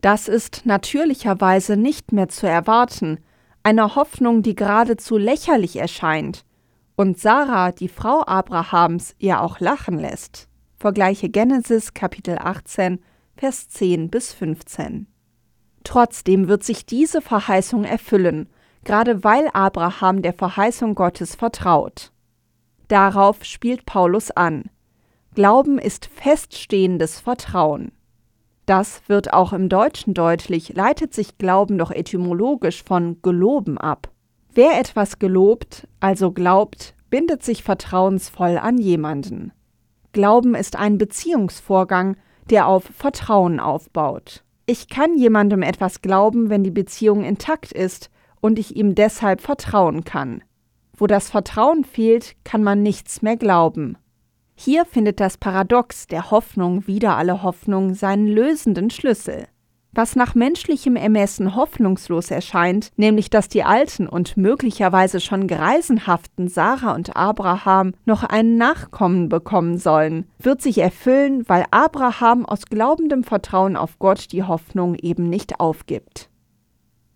Das 0.00 0.28
ist 0.28 0.62
natürlicherweise 0.64 1.76
nicht 1.76 2.12
mehr 2.12 2.28
zu 2.28 2.48
erwarten, 2.48 3.18
einer 3.62 3.94
Hoffnung, 3.96 4.42
die 4.42 4.54
geradezu 4.54 5.18
lächerlich 5.18 5.76
erscheint 5.76 6.44
und 7.00 7.18
Sarah, 7.18 7.72
die 7.72 7.88
Frau 7.88 8.24
Abrahams, 8.26 9.14
ja 9.18 9.40
auch 9.40 9.58
lachen 9.58 9.98
lässt. 9.98 10.48
Vergleiche 10.78 11.30
Genesis 11.30 11.94
Kapitel 11.94 12.36
18, 12.38 13.00
Vers 13.38 13.70
10 13.70 14.10
bis 14.10 14.34
15. 14.34 15.06
Trotzdem 15.82 16.48
wird 16.48 16.62
sich 16.62 16.84
diese 16.84 17.22
Verheißung 17.22 17.84
erfüllen, 17.84 18.50
gerade 18.84 19.24
weil 19.24 19.48
Abraham 19.54 20.20
der 20.20 20.34
Verheißung 20.34 20.94
Gottes 20.94 21.34
vertraut. 21.34 22.12
Darauf 22.88 23.44
spielt 23.44 23.86
Paulus 23.86 24.30
an. 24.30 24.64
Glauben 25.34 25.78
ist 25.78 26.06
feststehendes 26.06 27.20
Vertrauen. 27.20 27.92
Das 28.66 29.02
wird 29.08 29.32
auch 29.32 29.52
im 29.52 29.68
Deutschen 29.68 30.12
deutlich, 30.12 30.74
leitet 30.74 31.14
sich 31.14 31.38
Glauben 31.38 31.78
doch 31.78 31.90
etymologisch 31.90 32.82
von 32.82 33.22
geloben 33.22 33.78
ab. 33.78 34.10
Wer 34.52 34.78
etwas 34.78 35.18
gelobt, 35.18 35.86
also 36.00 36.32
glaubt, 36.32 36.94
bindet 37.10 37.44
sich 37.44 37.62
vertrauensvoll 37.62 38.58
an 38.58 38.78
jemanden. 38.78 39.52
Glauben 40.12 40.56
ist 40.56 40.76
ein 40.76 40.98
Beziehungsvorgang, 40.98 42.16
der 42.48 42.66
auf 42.66 42.84
Vertrauen 42.84 43.60
aufbaut. 43.60 44.42
Ich 44.66 44.88
kann 44.88 45.16
jemandem 45.16 45.62
etwas 45.62 46.02
glauben, 46.02 46.50
wenn 46.50 46.64
die 46.64 46.70
Beziehung 46.70 47.22
intakt 47.22 47.72
ist 47.72 48.10
und 48.40 48.58
ich 48.58 48.76
ihm 48.76 48.96
deshalb 48.96 49.40
vertrauen 49.40 50.04
kann. 50.04 50.42
Wo 50.96 51.06
das 51.06 51.30
Vertrauen 51.30 51.84
fehlt, 51.84 52.34
kann 52.44 52.62
man 52.62 52.82
nichts 52.82 53.22
mehr 53.22 53.36
glauben. 53.36 53.96
Hier 54.62 54.84
findet 54.84 55.20
das 55.20 55.38
Paradox 55.38 56.06
der 56.06 56.30
Hoffnung 56.30 56.86
wider 56.86 57.16
alle 57.16 57.42
Hoffnung 57.42 57.94
seinen 57.94 58.26
lösenden 58.26 58.90
Schlüssel. 58.90 59.46
Was 59.90 60.16
nach 60.16 60.34
menschlichem 60.34 60.96
Ermessen 60.96 61.56
hoffnungslos 61.56 62.30
erscheint, 62.30 62.90
nämlich 62.96 63.30
dass 63.30 63.48
die 63.48 63.64
alten 63.64 64.06
und 64.06 64.36
möglicherweise 64.36 65.18
schon 65.20 65.46
greisenhaften 65.46 66.48
Sarah 66.48 66.94
und 66.94 67.16
Abraham 67.16 67.94
noch 68.04 68.22
einen 68.22 68.58
Nachkommen 68.58 69.30
bekommen 69.30 69.78
sollen, 69.78 70.26
wird 70.38 70.60
sich 70.60 70.76
erfüllen, 70.76 71.48
weil 71.48 71.64
Abraham 71.70 72.44
aus 72.44 72.66
glaubendem 72.66 73.24
Vertrauen 73.24 73.76
auf 73.76 73.98
Gott 73.98 74.30
die 74.30 74.42
Hoffnung 74.42 74.94
eben 74.94 75.30
nicht 75.30 75.58
aufgibt. 75.58 76.28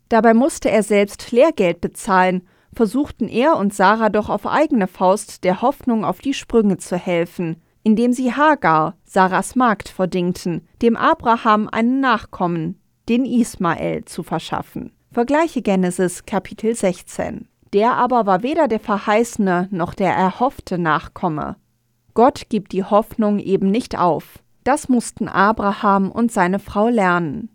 Dabei 0.09 0.33
musste 0.33 0.71
er 0.71 0.83
selbst 0.83 1.31
Lehrgeld 1.31 1.83
bezahlen, 1.83 2.49
versuchten 2.75 3.29
er 3.29 3.57
und 3.57 3.73
Sarah 3.73 4.09
doch 4.09 4.29
auf 4.29 4.47
eigene 4.47 4.87
Faust 4.87 5.45
der 5.45 5.63
Hoffnung 5.63 6.05
auf 6.05 6.21
die 6.21 6.35
Sprünge 6.35 6.79
zu 6.79 6.97
helfen, 6.97 7.57
indem 7.83 8.13
sie 8.13 8.33
Hagar, 8.33 8.97
Sarahs 9.05 9.55
Magd, 9.55 9.89
verdingten, 9.89 10.67
dem 10.83 10.97
Abraham 10.97 11.69
einen 11.71 12.01
Nachkommen, 12.01 12.81
den 13.09 13.25
Ismael, 13.25 14.05
zu 14.05 14.23
verschaffen. 14.23 14.93
Vergleiche 15.13 15.63
Genesis 15.63 16.27
Kapitel 16.27 16.75
16. 16.75 17.49
Der 17.73 17.95
aber 17.95 18.27
war 18.27 18.43
weder 18.43 18.69
der 18.69 18.81
verheißene 18.81 19.69
noch 19.71 19.95
der 19.95 20.13
erhoffte 20.13 20.79
Nachkomme. 20.79 21.57
Gott 22.15 22.49
gibt 22.49 22.73
die 22.73 22.85
Hoffnung 22.85 23.39
eben 23.39 23.71
nicht 23.71 23.99
auf. 23.99 24.39
Das 24.63 24.89
mussten 24.89 25.29
Abraham 25.29 26.11
und 26.11 26.33
seine 26.33 26.59
Frau 26.59 26.89
lernen. 26.89 27.51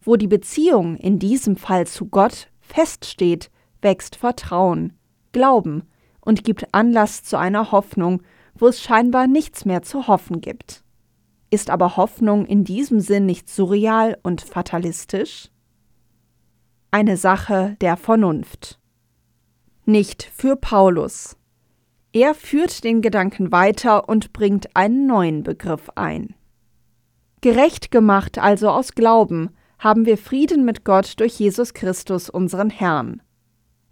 Wo 0.00 0.16
die 0.16 0.28
Beziehung, 0.28 0.96
in 0.96 1.18
diesem 1.18 1.56
Fall 1.56 1.86
zu 1.86 2.06
Gott, 2.06 2.48
feststeht, 2.60 3.50
wächst 3.82 4.16
Vertrauen, 4.16 4.94
Glauben 5.32 5.82
und 6.20 6.44
gibt 6.44 6.72
Anlass 6.72 7.22
zu 7.22 7.36
einer 7.38 7.72
Hoffnung, 7.72 8.22
wo 8.54 8.68
es 8.68 8.80
scheinbar 8.80 9.26
nichts 9.26 9.64
mehr 9.64 9.82
zu 9.82 10.06
hoffen 10.06 10.40
gibt. 10.40 10.84
Ist 11.50 11.68
aber 11.68 11.96
Hoffnung 11.96 12.46
in 12.46 12.64
diesem 12.64 13.00
Sinn 13.00 13.26
nicht 13.26 13.50
surreal 13.50 14.16
und 14.22 14.40
fatalistisch? 14.40 15.50
Eine 16.90 17.16
Sache 17.16 17.76
der 17.80 17.96
Vernunft. 17.96 18.78
Nicht 19.84 20.22
für 20.22 20.56
Paulus. 20.56 21.36
Er 22.12 22.34
führt 22.34 22.84
den 22.84 23.02
Gedanken 23.02 23.52
weiter 23.52 24.08
und 24.08 24.32
bringt 24.32 24.76
einen 24.76 25.06
neuen 25.06 25.42
Begriff 25.42 25.90
ein. 25.94 26.34
Gerecht 27.40 27.90
gemacht 27.90 28.38
also 28.38 28.70
aus 28.70 28.94
Glauben, 28.94 29.50
haben 29.78 30.06
wir 30.06 30.16
Frieden 30.16 30.64
mit 30.64 30.84
Gott 30.84 31.18
durch 31.18 31.38
Jesus 31.40 31.74
Christus, 31.74 32.30
unseren 32.30 32.70
Herrn. 32.70 33.20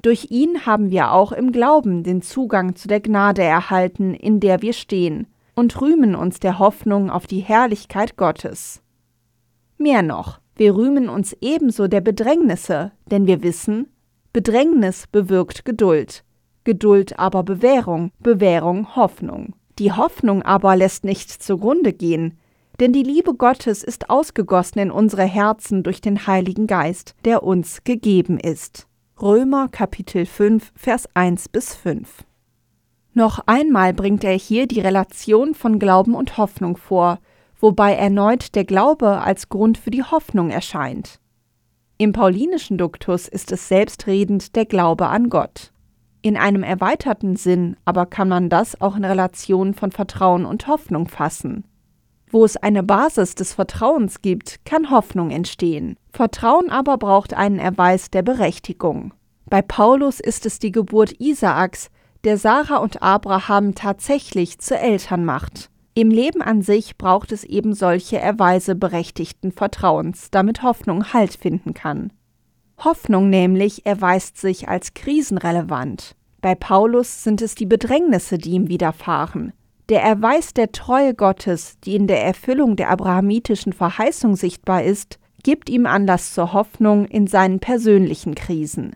Durch 0.03 0.29
ihn 0.31 0.65
haben 0.65 0.91
wir 0.91 1.13
auch 1.13 1.33
im 1.33 1.53
Glauben 1.53 2.03
den 2.03 2.23
Zugang 2.23 2.75
zu 2.75 2.89
der 2.89 3.01
Gnade 3.01 3.43
erhalten, 3.43 4.15
in 4.15 4.41
der 4.41 4.63
wir 4.63 4.73
stehen, 4.73 5.27
und 5.55 5.81
rühmen 5.81 6.15
uns 6.15 6.41
der 6.41 6.59
Hoffnung 6.59 7.11
auf 7.11 7.27
die 7.27 7.41
Herrlichkeit 7.41 8.17
Gottes. 8.17 8.83
Mehr 9.77 10.03
noch, 10.03 10.41
wir 10.57 10.75
rühmen 10.75 11.09
uns 11.09 11.37
ebenso 11.41 11.87
der 11.87 12.01
Bedrängnisse, 12.01 12.93
denn 13.11 13.27
wir 13.27 13.43
wissen, 13.43 13.89
Bedrängnis 14.33 15.07
bewirkt 15.07 15.65
Geduld, 15.65 16.25
Geduld 16.65 17.19
aber 17.19 17.43
Bewährung, 17.43 18.13
Bewährung 18.21 18.95
Hoffnung. 18.97 19.55
Die 19.79 19.93
Hoffnung 19.93 20.43
aber 20.43 20.77
lässt 20.77 21.05
nicht 21.05 21.31
zugrunde 21.31 21.93
gehen, 21.93 22.39
denn 22.79 22.93
die 22.93 23.03
Liebe 23.03 23.35
Gottes 23.35 23.83
ist 23.83 24.09
ausgegossen 24.09 24.79
in 24.81 24.91
unsere 24.91 25.25
Herzen 25.25 25.83
durch 25.83 26.01
den 26.01 26.27
Heiligen 26.27 26.67
Geist, 26.67 27.15
der 27.25 27.43
uns 27.43 27.85
gegeben 27.85 28.39
ist. 28.39 28.87
Römer 29.23 29.69
Kapitel 29.69 30.25
5, 30.25 30.73
Vers 30.75 31.07
1 31.13 31.51
bis 31.51 31.75
5. 31.75 32.25
Noch 33.13 33.41
einmal 33.45 33.93
bringt 33.93 34.25
er 34.25 34.33
hier 34.33 34.67
die 34.67 34.81
Relation 34.81 35.53
von 35.53 35.79
Glauben 35.79 36.15
und 36.15 36.39
Hoffnung 36.39 36.79
vor, 36.79 37.19
wobei 37.61 37.93
erneut 37.93 38.55
der 38.55 38.65
Glaube 38.65 39.21
als 39.21 39.51
Grund 39.51 39.77
für 39.77 39.91
die 39.91 40.05
Hoffnung 40.05 40.49
erscheint. 40.49 41.21
Im 41.99 42.13
paulinischen 42.13 42.79
Duktus 42.79 43.29
ist 43.29 43.53
es 43.53 43.69
selbstredend 43.69 44.57
der 44.57 44.65
Glaube 44.65 45.09
an 45.09 45.29
Gott. 45.29 45.71
In 46.23 46.39
einem 46.39 46.63
erweiterten 46.63 47.37
Sinn 47.37 47.77
aber 47.85 48.07
kann 48.07 48.29
man 48.31 48.49
das 48.49 48.81
auch 48.81 48.97
in 48.97 49.05
Relation 49.05 49.75
von 49.75 49.93
Vertrauen 49.93 50.47
und 50.47 50.67
Hoffnung 50.67 51.09
fassen. 51.09 51.65
Wo 52.31 52.45
es 52.45 52.57
eine 52.57 52.83
Basis 52.83 53.35
des 53.35 53.55
Vertrauens 53.55 54.23
gibt, 54.23 54.65
kann 54.65 54.91
Hoffnung 54.91 55.31
entstehen. 55.31 55.97
Vertrauen 56.13 56.71
aber 56.71 56.97
braucht 56.97 57.35
einen 57.35 57.59
Erweis 57.59 58.11
der 58.11 58.23
Berechtigung. 58.23 59.13
Bei 59.47 59.63
Paulus 59.63 60.21
ist 60.21 60.47
es 60.47 60.61
die 60.61 60.71
Geburt 60.71 61.21
Isaaks, 61.21 61.91
der 62.23 62.39
Sarah 62.39 62.77
und 62.77 63.03
Abraham 63.03 63.75
tatsächlich 63.75 64.59
zu 64.61 64.79
Eltern 64.79 65.25
macht. 65.25 65.71
Im 65.95 66.11
Leben 66.11 66.41
an 66.41 66.63
sich 66.63 66.97
braucht 66.97 67.33
es 67.33 67.43
eben 67.43 67.75
solche 67.75 68.19
Erweise 68.19 68.77
berechtigten 68.77 69.51
Vertrauens, 69.51 70.31
damit 70.31 70.63
Hoffnung 70.63 71.13
Halt 71.13 71.35
finden 71.35 71.75
kann. 71.75 72.13
Hoffnung 72.79 73.29
nämlich 73.29 73.87
erweist 73.87 74.39
sich 74.39 74.69
als 74.69 74.95
krisenrelevant. 74.95 76.15
Bei 76.41 76.55
Paulus 76.55 77.25
sind 77.25 77.43
es 77.43 77.55
die 77.55 77.67
Bedrängnisse, 77.67 78.39
die 78.39 78.53
ihm 78.53 78.69
widerfahren. 78.69 79.53
Der 79.91 80.03
Erweis 80.03 80.55
der 80.55 80.71
Treue 80.71 81.15
Gottes, 81.15 81.81
die 81.81 81.97
in 81.97 82.07
der 82.07 82.25
Erfüllung 82.25 82.77
der 82.77 82.91
abrahamitischen 82.91 83.73
Verheißung 83.73 84.37
sichtbar 84.37 84.85
ist, 84.85 85.19
gibt 85.43 85.69
ihm 85.69 85.85
Anlass 85.85 86.33
zur 86.33 86.53
Hoffnung 86.53 87.07
in 87.07 87.27
seinen 87.27 87.59
persönlichen 87.59 88.37
Krisen. 88.37 88.95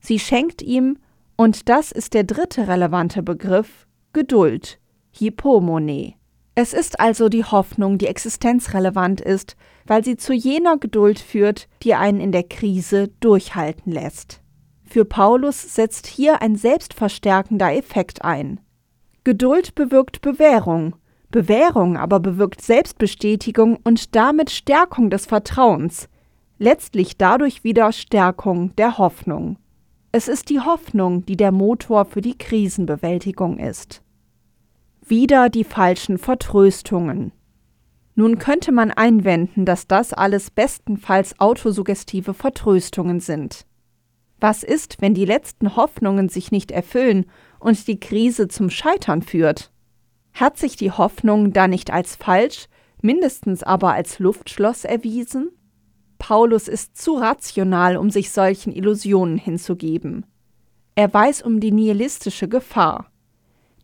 Sie 0.00 0.18
schenkt 0.18 0.60
ihm, 0.60 0.98
und 1.36 1.68
das 1.68 1.92
ist 1.92 2.14
der 2.14 2.24
dritte 2.24 2.66
relevante 2.66 3.22
Begriff, 3.22 3.86
Geduld, 4.12 4.80
Hypomone. 5.16 6.14
Es 6.56 6.72
ist 6.72 6.98
also 6.98 7.28
die 7.28 7.44
Hoffnung, 7.44 7.98
die 7.98 8.08
existenzrelevant 8.08 9.20
ist, 9.20 9.56
weil 9.86 10.04
sie 10.04 10.16
zu 10.16 10.32
jener 10.32 10.78
Geduld 10.78 11.20
führt, 11.20 11.68
die 11.84 11.94
einen 11.94 12.20
in 12.20 12.32
der 12.32 12.44
Krise 12.44 13.08
durchhalten 13.20 13.92
lässt. 13.92 14.40
Für 14.82 15.04
Paulus 15.04 15.74
setzt 15.74 16.08
hier 16.08 16.42
ein 16.42 16.56
selbstverstärkender 16.56 17.72
Effekt 17.72 18.24
ein. 18.24 18.58
Geduld 19.24 19.74
bewirkt 19.74 20.20
Bewährung, 20.20 20.96
Bewährung 21.30 21.96
aber 21.96 22.20
bewirkt 22.20 22.60
Selbstbestätigung 22.60 23.78
und 23.82 24.14
damit 24.14 24.50
Stärkung 24.50 25.08
des 25.08 25.24
Vertrauens, 25.24 26.10
letztlich 26.58 27.16
dadurch 27.16 27.64
wieder 27.64 27.90
Stärkung 27.92 28.76
der 28.76 28.98
Hoffnung. 28.98 29.56
Es 30.12 30.28
ist 30.28 30.50
die 30.50 30.60
Hoffnung, 30.60 31.24
die 31.24 31.38
der 31.38 31.52
Motor 31.52 32.04
für 32.04 32.20
die 32.20 32.36
Krisenbewältigung 32.36 33.58
ist. 33.58 34.02
Wieder 35.00 35.48
die 35.48 35.64
falschen 35.64 36.18
Vertröstungen. 36.18 37.32
Nun 38.14 38.38
könnte 38.38 38.72
man 38.72 38.90
einwenden, 38.90 39.64
dass 39.64 39.88
das 39.88 40.12
alles 40.12 40.50
bestenfalls 40.50 41.40
autosuggestive 41.40 42.34
Vertröstungen 42.34 43.20
sind. 43.20 43.66
Was 44.38 44.62
ist, 44.62 45.00
wenn 45.00 45.14
die 45.14 45.24
letzten 45.24 45.74
Hoffnungen 45.74 46.28
sich 46.28 46.52
nicht 46.52 46.70
erfüllen 46.70 47.26
und 47.64 47.88
die 47.88 47.98
Krise 47.98 48.46
zum 48.46 48.68
Scheitern 48.68 49.22
führt? 49.22 49.72
Hat 50.34 50.58
sich 50.58 50.76
die 50.76 50.90
Hoffnung 50.90 51.54
da 51.54 51.66
nicht 51.66 51.90
als 51.90 52.14
falsch, 52.14 52.66
mindestens 53.00 53.62
aber 53.62 53.94
als 53.94 54.18
Luftschloss 54.18 54.84
erwiesen? 54.84 55.50
Paulus 56.18 56.68
ist 56.68 56.98
zu 56.98 57.14
rational, 57.14 57.96
um 57.96 58.10
sich 58.10 58.30
solchen 58.30 58.70
Illusionen 58.70 59.38
hinzugeben. 59.38 60.26
Er 60.94 61.12
weiß 61.12 61.40
um 61.42 61.58
die 61.58 61.72
nihilistische 61.72 62.48
Gefahr. 62.48 63.10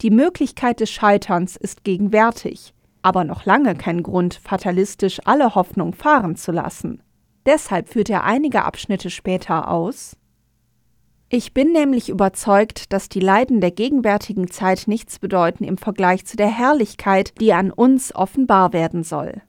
Die 0.02 0.10
Möglichkeit 0.10 0.80
des 0.80 0.90
Scheiterns 0.90 1.56
ist 1.56 1.82
gegenwärtig, 1.82 2.74
aber 3.00 3.24
noch 3.24 3.46
lange 3.46 3.74
kein 3.74 4.02
Grund, 4.02 4.34
fatalistisch 4.34 5.20
alle 5.24 5.54
Hoffnung 5.54 5.94
fahren 5.94 6.36
zu 6.36 6.52
lassen. 6.52 7.02
Deshalb 7.46 7.88
führt 7.88 8.10
er 8.10 8.24
einige 8.24 8.62
Abschnitte 8.64 9.08
später 9.08 9.70
aus 9.70 10.16
Ich 11.30 11.54
bin 11.54 11.72
nämlich 11.72 12.10
überzeugt, 12.10 12.92
dass 12.92 13.08
die 13.08 13.20
Leiden 13.20 13.62
der 13.62 13.70
gegenwärtigen 13.70 14.50
Zeit 14.50 14.84
nichts 14.86 15.18
bedeuten 15.18 15.64
im 15.64 15.78
Vergleich 15.78 16.26
zu 16.26 16.36
der 16.36 16.48
Herrlichkeit, 16.48 17.32
die 17.40 17.52
an 17.54 17.70
uns 17.70 18.14
offenbar 18.14 18.74
werden 18.74 19.04
soll 19.04 19.40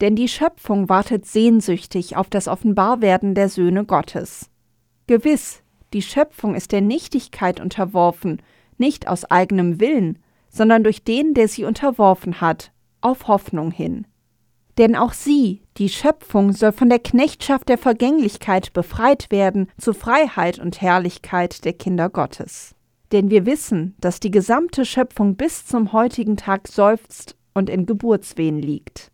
denn 0.00 0.16
die 0.16 0.28
Schöpfung 0.28 0.88
wartet 0.88 1.26
sehnsüchtig 1.26 2.16
auf 2.16 2.30
das 2.30 2.48
Offenbarwerden 2.48 3.34
der 3.34 3.48
Söhne 3.48 3.84
Gottes. 3.84 4.50
Gewiss, 5.06 5.62
die 5.92 6.02
Schöpfung 6.02 6.54
ist 6.54 6.72
der 6.72 6.80
Nichtigkeit 6.80 7.60
unterworfen, 7.60 8.40
nicht 8.76 9.08
aus 9.08 9.24
eigenem 9.24 9.80
Willen, 9.80 10.18
sondern 10.48 10.84
durch 10.84 11.02
den, 11.02 11.34
der 11.34 11.48
sie 11.48 11.64
unterworfen 11.64 12.40
hat, 12.40 12.72
auf 13.00 13.26
Hoffnung 13.26 13.70
hin. 13.70 14.06
Denn 14.78 14.94
auch 14.94 15.12
sie, 15.12 15.62
die 15.76 15.88
Schöpfung, 15.88 16.52
soll 16.52 16.70
von 16.70 16.88
der 16.88 17.00
Knechtschaft 17.00 17.68
der 17.68 17.78
Vergänglichkeit 17.78 18.72
befreit 18.72 19.30
werden 19.32 19.68
zur 19.76 19.92
Freiheit 19.92 20.60
und 20.60 20.80
Herrlichkeit 20.80 21.64
der 21.64 21.72
Kinder 21.72 22.08
Gottes. 22.08 22.76
Denn 23.10 23.28
wir 23.28 23.44
wissen, 23.44 23.96
dass 23.98 24.20
die 24.20 24.30
gesamte 24.30 24.84
Schöpfung 24.84 25.34
bis 25.34 25.66
zum 25.66 25.92
heutigen 25.92 26.36
Tag 26.36 26.68
seufzt 26.68 27.36
und 27.54 27.68
in 27.68 27.86
Geburtswehen 27.86 28.60
liegt. 28.60 29.10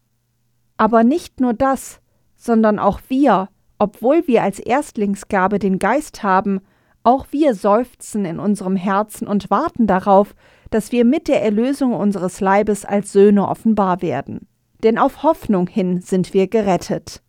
Aber 0.76 1.02
nicht 1.02 1.40
nur 1.40 1.54
das, 1.54 2.00
sondern 2.36 2.78
auch 2.78 3.00
wir, 3.08 3.48
obwohl 3.78 4.26
wir 4.26 4.42
als 4.42 4.58
Erstlingsgabe 4.58 5.58
den 5.58 5.78
Geist 5.78 6.22
haben, 6.22 6.60
auch 7.04 7.26
wir 7.30 7.54
seufzen 7.54 8.26
in 8.26 8.38
unserem 8.38 8.76
Herzen 8.76 9.26
und 9.26 9.50
warten 9.50 9.86
darauf, 9.86 10.34
dass 10.70 10.92
wir 10.92 11.06
mit 11.06 11.28
der 11.28 11.42
Erlösung 11.42 11.94
unseres 11.94 12.40
Leibes 12.40 12.84
als 12.84 13.12
Söhne 13.12 13.48
offenbar 13.48 14.02
werden. 14.02 14.46
Denn 14.84 14.98
auf 14.98 15.22
Hoffnung 15.22 15.66
hin 15.66 16.02
sind 16.02 16.34
wir 16.34 16.46
gerettet. 16.46 17.22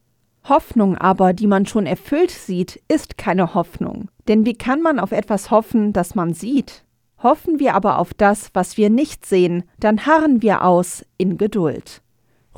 Hoffnung 0.43 0.97
aber, 0.97 1.33
die 1.33 1.47
man 1.47 1.65
schon 1.65 1.85
erfüllt 1.85 2.29
sieht, 2.29 2.83
ist 2.89 3.17
keine 3.17 3.53
Hoffnung. 3.55 4.09
Denn 4.27 4.45
wie 4.45 4.55
kann 4.55 4.81
man 4.81 4.99
auf 4.99 5.13
etwas 5.13 5.51
hoffen, 5.51 5.93
das 5.93 6.15
man 6.15 6.33
sieht? 6.33 6.83
Hoffen 7.23 7.59
wir 7.59 7.73
aber 7.73 7.97
auf 7.97 8.13
das, 8.13 8.49
was 8.53 8.75
wir 8.75 8.89
nicht 8.89 9.25
sehen, 9.25 9.63
dann 9.79 10.05
harren 10.05 10.41
wir 10.41 10.63
aus 10.63 11.05
in 11.17 11.37
Geduld. 11.37 12.01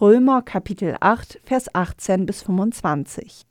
Römer 0.01 0.41
Kapitel 0.41 0.97
8, 0.99 1.41
Vers 1.43 1.73
18 1.73 2.25
bis 2.25 2.41
25. 2.41 3.43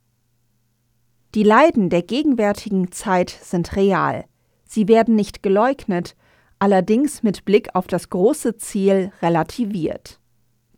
Die 1.33 1.43
Leiden 1.43 1.89
der 1.89 2.01
gegenwärtigen 2.01 2.91
Zeit 2.91 3.29
sind 3.29 3.75
real. 3.77 4.25
Sie 4.65 4.89
werden 4.89 5.15
nicht 5.15 5.41
geleugnet, 5.43 6.17
allerdings 6.59 7.23
mit 7.23 7.45
Blick 7.45 7.73
auf 7.73 7.87
das 7.87 8.09
große 8.09 8.57
Ziel 8.57 9.13
relativiert. 9.21 10.19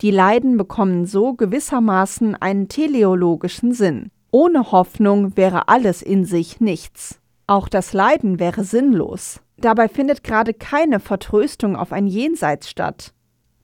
Die 0.02 0.10
Leiden 0.10 0.56
bekommen 0.56 1.04
so 1.04 1.34
gewissermaßen 1.34 2.34
einen 2.34 2.68
teleologischen 2.68 3.72
Sinn. 3.72 4.10
Ohne 4.30 4.72
Hoffnung 4.72 5.36
wäre 5.36 5.68
alles 5.68 6.00
in 6.00 6.24
sich 6.24 6.58
nichts. 6.60 7.20
Auch 7.46 7.68
das 7.68 7.92
Leiden 7.92 8.38
wäre 8.38 8.64
sinnlos. 8.64 9.40
Dabei 9.58 9.88
findet 9.88 10.24
gerade 10.24 10.54
keine 10.54 11.00
Vertröstung 11.00 11.76
auf 11.76 11.92
ein 11.92 12.06
Jenseits 12.06 12.70
statt. 12.70 13.12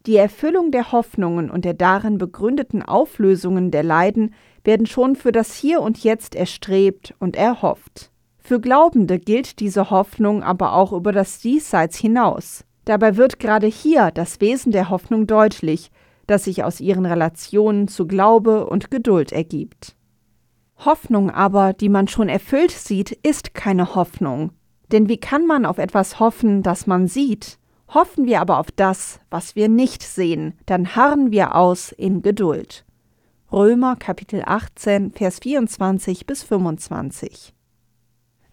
Die 0.04 0.16
Erfüllung 0.16 0.72
der 0.72 0.92
Hoffnungen 0.92 1.50
und 1.50 1.64
der 1.64 1.74
darin 1.74 2.18
begründeten 2.18 2.82
Auflösungen 2.82 3.70
der 3.70 3.82
Leiden 3.82 4.34
werden 4.62 4.86
schon 4.86 5.16
für 5.16 5.32
das 5.32 5.54
Hier 5.54 5.80
und 5.80 6.04
Jetzt 6.04 6.34
erstrebt 6.34 7.14
und 7.18 7.36
erhofft. 7.36 8.10
Für 8.38 8.60
Glaubende 8.60 9.18
gilt 9.18 9.58
diese 9.58 9.90
Hoffnung 9.90 10.42
aber 10.42 10.74
auch 10.74 10.92
über 10.92 11.12
das 11.12 11.38
Diesseits 11.38 11.96
hinaus. 11.96 12.64
Dabei 12.84 13.16
wird 13.16 13.40
gerade 13.40 13.66
hier 13.66 14.10
das 14.12 14.40
Wesen 14.40 14.70
der 14.70 14.90
Hoffnung 14.90 15.26
deutlich, 15.26 15.90
das 16.26 16.44
sich 16.44 16.64
aus 16.64 16.80
ihren 16.80 17.06
Relationen 17.06 17.88
zu 17.88 18.06
Glaube 18.06 18.66
und 18.66 18.90
Geduld 18.90 19.32
ergibt. 19.32 19.96
Hoffnung 20.84 21.30
aber, 21.30 21.72
die 21.72 21.88
man 21.88 22.08
schon 22.08 22.28
erfüllt 22.28 22.70
sieht, 22.70 23.12
ist 23.12 23.54
keine 23.54 23.94
Hoffnung. 23.94 24.52
Denn 24.92 25.08
wie 25.08 25.18
kann 25.18 25.46
man 25.46 25.64
auf 25.64 25.78
etwas 25.78 26.20
hoffen, 26.20 26.62
das 26.62 26.86
man 26.86 27.08
sieht? 27.08 27.58
Hoffen 27.88 28.26
wir 28.26 28.40
aber 28.40 28.58
auf 28.58 28.70
das, 28.70 29.20
was 29.30 29.56
wir 29.56 29.68
nicht 29.68 30.02
sehen, 30.02 30.54
dann 30.66 30.96
harren 30.96 31.30
wir 31.30 31.54
aus 31.54 31.92
in 31.92 32.20
Geduld. 32.20 32.84
Römer 33.52 33.96
Kapitel 33.96 34.42
18, 34.44 35.12
Vers 35.12 35.38
24 35.38 36.26
bis 36.26 36.42
25. 36.42 37.54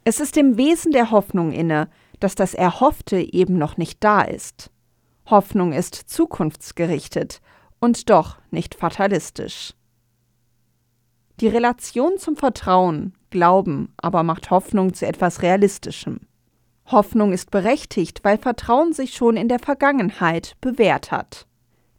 Es 0.05 0.19
ist 0.19 0.37
im 0.37 0.57
Wesen 0.57 0.91
der 0.91 1.11
Hoffnung 1.11 1.51
inne, 1.51 1.89
dass 2.19 2.35
das 2.35 2.53
Erhoffte 2.53 3.17
eben 3.17 3.57
noch 3.57 3.77
nicht 3.77 4.03
da 4.03 4.21
ist. 4.21 4.69
Hoffnung 5.25 5.73
ist 5.73 5.95
zukunftsgerichtet 5.95 7.41
und 7.83 8.09
doch 8.09 8.37
nicht 8.49 8.75
fatalistisch. 8.75 9.73
Die 11.41 11.49
Relation 11.49 12.17
zum 12.17 12.37
Vertrauen, 12.37 13.13
Glauben 13.29 13.91
aber 13.97 14.23
macht 14.23 14.51
Hoffnung 14.51 14.93
zu 14.93 15.05
etwas 15.05 15.41
Realistischem. 15.41 16.21
Hoffnung 16.85 17.33
ist 17.33 17.51
berechtigt, 17.51 18.21
weil 18.23 18.37
Vertrauen 18.37 18.93
sich 18.93 19.13
schon 19.13 19.35
in 19.35 19.49
der 19.49 19.59
Vergangenheit 19.59 20.55
bewährt 20.61 21.11
hat. 21.11 21.45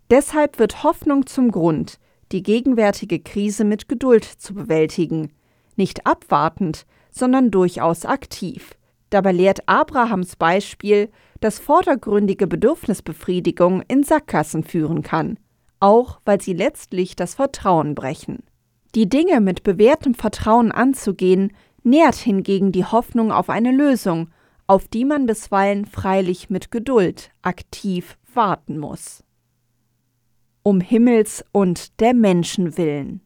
Deshalb 0.08 0.58
wird 0.58 0.84
Hoffnung 0.84 1.26
zum 1.26 1.50
Grund, 1.50 1.98
die 2.32 2.42
gegenwärtige 2.42 3.18
Krise 3.18 3.64
mit 3.64 3.86
Geduld 3.86 4.24
zu 4.24 4.54
bewältigen, 4.54 5.34
nicht 5.76 6.06
abwartend, 6.06 6.86
sondern 7.10 7.50
durchaus 7.50 8.06
aktiv. 8.06 8.70
Dabei 9.10 9.32
lehrt 9.32 9.68
Abrahams 9.68 10.36
Beispiel, 10.36 11.10
dass 11.40 11.58
vordergründige 11.58 12.46
Bedürfnisbefriedigung 12.46 13.82
in 13.82 14.02
Sackgassen 14.02 14.64
führen 14.64 15.02
kann, 15.02 15.36
auch 15.80 16.20
weil 16.24 16.40
sie 16.40 16.54
letztlich 16.54 17.16
das 17.16 17.34
Vertrauen 17.34 17.94
brechen. 17.94 18.42
Die 18.94 19.08
Dinge 19.08 19.40
mit 19.40 19.62
bewährtem 19.62 20.14
Vertrauen 20.14 20.72
anzugehen, 20.72 21.52
nährt 21.82 22.14
hingegen 22.14 22.72
die 22.72 22.84
Hoffnung 22.84 23.32
auf 23.32 23.50
eine 23.50 23.72
Lösung 23.72 24.28
auf 24.66 24.88
die 24.88 25.04
man 25.04 25.26
bisweilen 25.26 25.86
freilich 25.86 26.50
mit 26.50 26.70
Geduld 26.70 27.30
aktiv 27.42 28.16
warten 28.32 28.78
muss. 28.78 29.22
um 30.66 30.80
Himmels 30.80 31.44
und 31.52 32.00
der 32.00 32.14
Menschen 32.14 32.78
willen. 32.78 33.20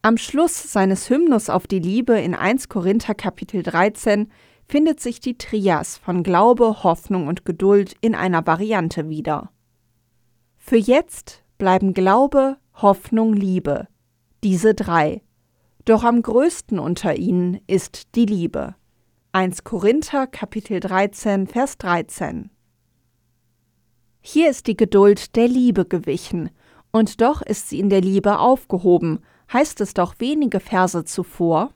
Am 0.00 0.16
Schluss 0.16 0.72
seines 0.72 1.10
Hymnus 1.10 1.50
auf 1.50 1.66
die 1.66 1.80
Liebe 1.80 2.18
in 2.18 2.34
1 2.34 2.70
Korinther 2.70 3.14
Kapitel 3.14 3.62
13 3.62 4.32
findet 4.66 5.00
sich 5.00 5.20
die 5.20 5.36
Trias 5.36 5.98
von 5.98 6.22
Glaube, 6.22 6.82
Hoffnung 6.82 7.26
und 7.26 7.44
Geduld 7.44 7.94
in 8.00 8.14
einer 8.14 8.46
Variante 8.46 9.10
wieder. 9.10 9.50
Für 10.70 10.76
jetzt 10.76 11.42
bleiben 11.58 11.94
Glaube, 11.94 12.56
Hoffnung, 12.74 13.32
Liebe, 13.32 13.88
diese 14.44 14.72
drei. 14.72 15.20
Doch 15.84 16.04
am 16.04 16.22
größten 16.22 16.78
unter 16.78 17.16
ihnen 17.16 17.60
ist 17.66 18.14
die 18.14 18.24
Liebe. 18.24 18.76
1 19.32 19.64
Korinther 19.64 20.28
Kapitel 20.28 20.78
13 20.78 21.48
Vers 21.48 21.76
13 21.78 22.50
Hier 24.20 24.48
ist 24.48 24.68
die 24.68 24.76
Geduld 24.76 25.34
der 25.34 25.48
Liebe 25.48 25.86
gewichen, 25.86 26.50
und 26.92 27.20
doch 27.20 27.42
ist 27.42 27.68
sie 27.68 27.80
in 27.80 27.90
der 27.90 28.00
Liebe 28.00 28.38
aufgehoben, 28.38 29.24
heißt 29.52 29.80
es 29.80 29.92
doch 29.92 30.14
wenige 30.18 30.60
Verse 30.60 31.04
zuvor. 31.04 31.74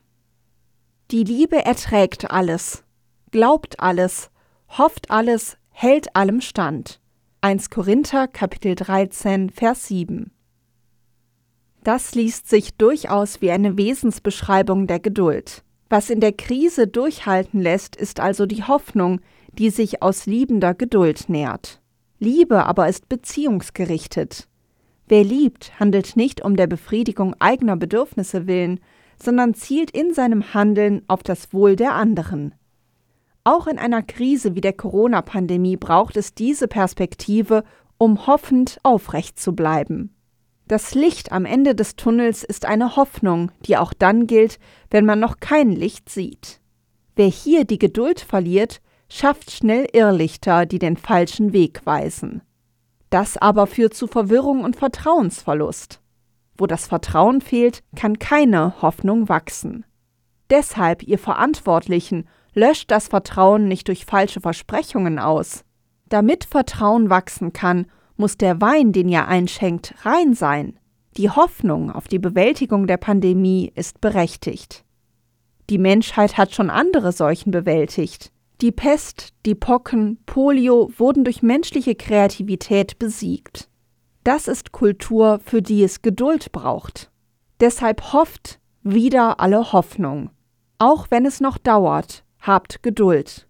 Die 1.10 1.24
Liebe 1.24 1.64
erträgt 1.64 2.30
alles, 2.30 2.84
glaubt 3.32 3.80
alles, 3.80 4.30
hofft 4.68 5.10
alles, 5.10 5.58
hält 5.70 6.14
allem 6.14 6.40
stand. 6.40 7.00
1 7.46 7.68
Korinther 7.68 8.26
Kapitel 8.26 8.74
13 8.74 9.50
Vers 9.50 9.88
7 9.88 10.32
Das 11.82 12.14
liest 12.14 12.48
sich 12.48 12.74
durchaus 12.78 13.42
wie 13.42 13.50
eine 13.50 13.76
Wesensbeschreibung 13.76 14.86
der 14.86 14.98
Geduld. 14.98 15.62
Was 15.90 16.08
in 16.08 16.20
der 16.20 16.32
Krise 16.32 16.88
durchhalten 16.88 17.60
lässt, 17.60 17.96
ist 17.96 18.18
also 18.18 18.46
die 18.46 18.62
Hoffnung, 18.62 19.20
die 19.58 19.68
sich 19.68 20.02
aus 20.02 20.24
liebender 20.24 20.72
Geduld 20.72 21.28
nährt. 21.28 21.82
Liebe 22.18 22.64
aber 22.64 22.88
ist 22.88 23.10
beziehungsgerichtet. 23.10 24.48
Wer 25.06 25.22
liebt, 25.22 25.78
handelt 25.78 26.16
nicht 26.16 26.42
um 26.42 26.56
der 26.56 26.66
Befriedigung 26.66 27.36
eigener 27.40 27.76
Bedürfnisse 27.76 28.46
willen, 28.46 28.80
sondern 29.22 29.52
zielt 29.52 29.90
in 29.90 30.14
seinem 30.14 30.54
Handeln 30.54 31.02
auf 31.08 31.22
das 31.22 31.52
Wohl 31.52 31.76
der 31.76 31.94
anderen. 31.94 32.54
Auch 33.44 33.66
in 33.66 33.78
einer 33.78 34.02
Krise 34.02 34.54
wie 34.54 34.62
der 34.62 34.72
Corona-Pandemie 34.72 35.76
braucht 35.76 36.16
es 36.16 36.34
diese 36.34 36.66
Perspektive, 36.66 37.62
um 37.98 38.26
hoffend 38.26 38.78
aufrecht 38.82 39.38
zu 39.38 39.54
bleiben. 39.54 40.14
Das 40.66 40.94
Licht 40.94 41.30
am 41.30 41.44
Ende 41.44 41.74
des 41.74 41.96
Tunnels 41.96 42.42
ist 42.42 42.64
eine 42.64 42.96
Hoffnung, 42.96 43.52
die 43.66 43.76
auch 43.76 43.92
dann 43.92 44.26
gilt, 44.26 44.58
wenn 44.90 45.04
man 45.04 45.20
noch 45.20 45.40
kein 45.40 45.72
Licht 45.72 46.08
sieht. 46.08 46.60
Wer 47.16 47.26
hier 47.26 47.66
die 47.66 47.78
Geduld 47.78 48.20
verliert, 48.20 48.80
schafft 49.10 49.50
schnell 49.50 49.86
Irrlichter, 49.92 50.64
die 50.64 50.78
den 50.78 50.96
falschen 50.96 51.52
Weg 51.52 51.84
weisen. 51.84 52.40
Das 53.10 53.36
aber 53.36 53.66
führt 53.66 53.92
zu 53.92 54.06
Verwirrung 54.06 54.64
und 54.64 54.76
Vertrauensverlust. 54.76 56.00
Wo 56.56 56.66
das 56.66 56.86
Vertrauen 56.86 57.42
fehlt, 57.42 57.82
kann 57.94 58.18
keine 58.18 58.80
Hoffnung 58.80 59.28
wachsen. 59.28 59.84
Deshalb, 60.48 61.02
ihr 61.02 61.18
Verantwortlichen, 61.18 62.26
löscht 62.54 62.90
das 62.90 63.08
Vertrauen 63.08 63.68
nicht 63.68 63.88
durch 63.88 64.04
falsche 64.06 64.40
Versprechungen 64.40 65.18
aus. 65.18 65.64
Damit 66.08 66.44
Vertrauen 66.44 67.10
wachsen 67.10 67.52
kann, 67.52 67.86
muss 68.16 68.36
der 68.36 68.60
Wein, 68.60 68.92
den 68.92 69.08
ihr 69.08 69.26
einschenkt, 69.26 69.94
rein 70.02 70.34
sein. 70.34 70.78
Die 71.16 71.30
Hoffnung 71.30 71.90
auf 71.90 72.08
die 72.08 72.18
Bewältigung 72.18 72.86
der 72.86 72.96
Pandemie 72.96 73.72
ist 73.74 74.00
berechtigt. 74.00 74.84
Die 75.70 75.78
Menschheit 75.78 76.36
hat 76.36 76.52
schon 76.52 76.70
andere 76.70 77.12
Seuchen 77.12 77.50
bewältigt. 77.50 78.30
Die 78.60 78.72
Pest, 78.72 79.32
die 79.46 79.54
Pocken, 79.54 80.18
Polio 80.26 80.90
wurden 80.96 81.24
durch 81.24 81.42
menschliche 81.42 81.94
Kreativität 81.94 82.98
besiegt. 82.98 83.68
Das 84.22 84.48
ist 84.48 84.72
Kultur, 84.72 85.40
für 85.44 85.60
die 85.60 85.82
es 85.82 86.02
Geduld 86.02 86.52
braucht. 86.52 87.10
Deshalb 87.60 88.12
hofft 88.12 88.60
wieder 88.82 89.40
alle 89.40 89.72
Hoffnung. 89.72 90.30
Auch 90.78 91.06
wenn 91.10 91.26
es 91.26 91.40
noch 91.40 91.58
dauert, 91.58 92.23
habt 92.46 92.82
Geduld. 92.82 93.46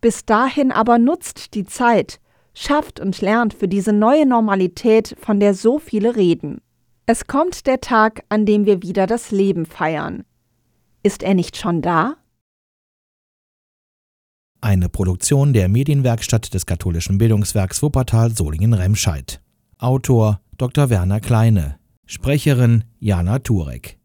Bis 0.00 0.24
dahin 0.24 0.72
aber 0.72 0.98
nutzt 0.98 1.54
die 1.54 1.64
Zeit, 1.64 2.20
schafft 2.54 3.00
und 3.00 3.20
lernt 3.20 3.54
für 3.54 3.68
diese 3.68 3.92
neue 3.92 4.26
Normalität, 4.26 5.16
von 5.20 5.40
der 5.40 5.54
so 5.54 5.78
viele 5.78 6.16
reden. 6.16 6.60
Es 7.06 7.26
kommt 7.26 7.66
der 7.66 7.80
Tag, 7.80 8.24
an 8.28 8.46
dem 8.46 8.66
wir 8.66 8.82
wieder 8.82 9.06
das 9.06 9.30
Leben 9.30 9.66
feiern. 9.66 10.24
Ist 11.02 11.22
er 11.22 11.34
nicht 11.34 11.56
schon 11.56 11.82
da? 11.82 12.16
Eine 14.60 14.88
Produktion 14.88 15.52
der 15.52 15.68
Medienwerkstatt 15.68 16.52
des 16.52 16.66
katholischen 16.66 17.18
Bildungswerks 17.18 17.82
Wuppertal 17.82 18.34
Solingen-Remscheid. 18.34 19.40
Autor 19.78 20.40
Dr. 20.56 20.90
Werner 20.90 21.20
Kleine. 21.20 21.78
Sprecherin 22.06 22.84
Jana 22.98 23.38
Turek. 23.38 23.95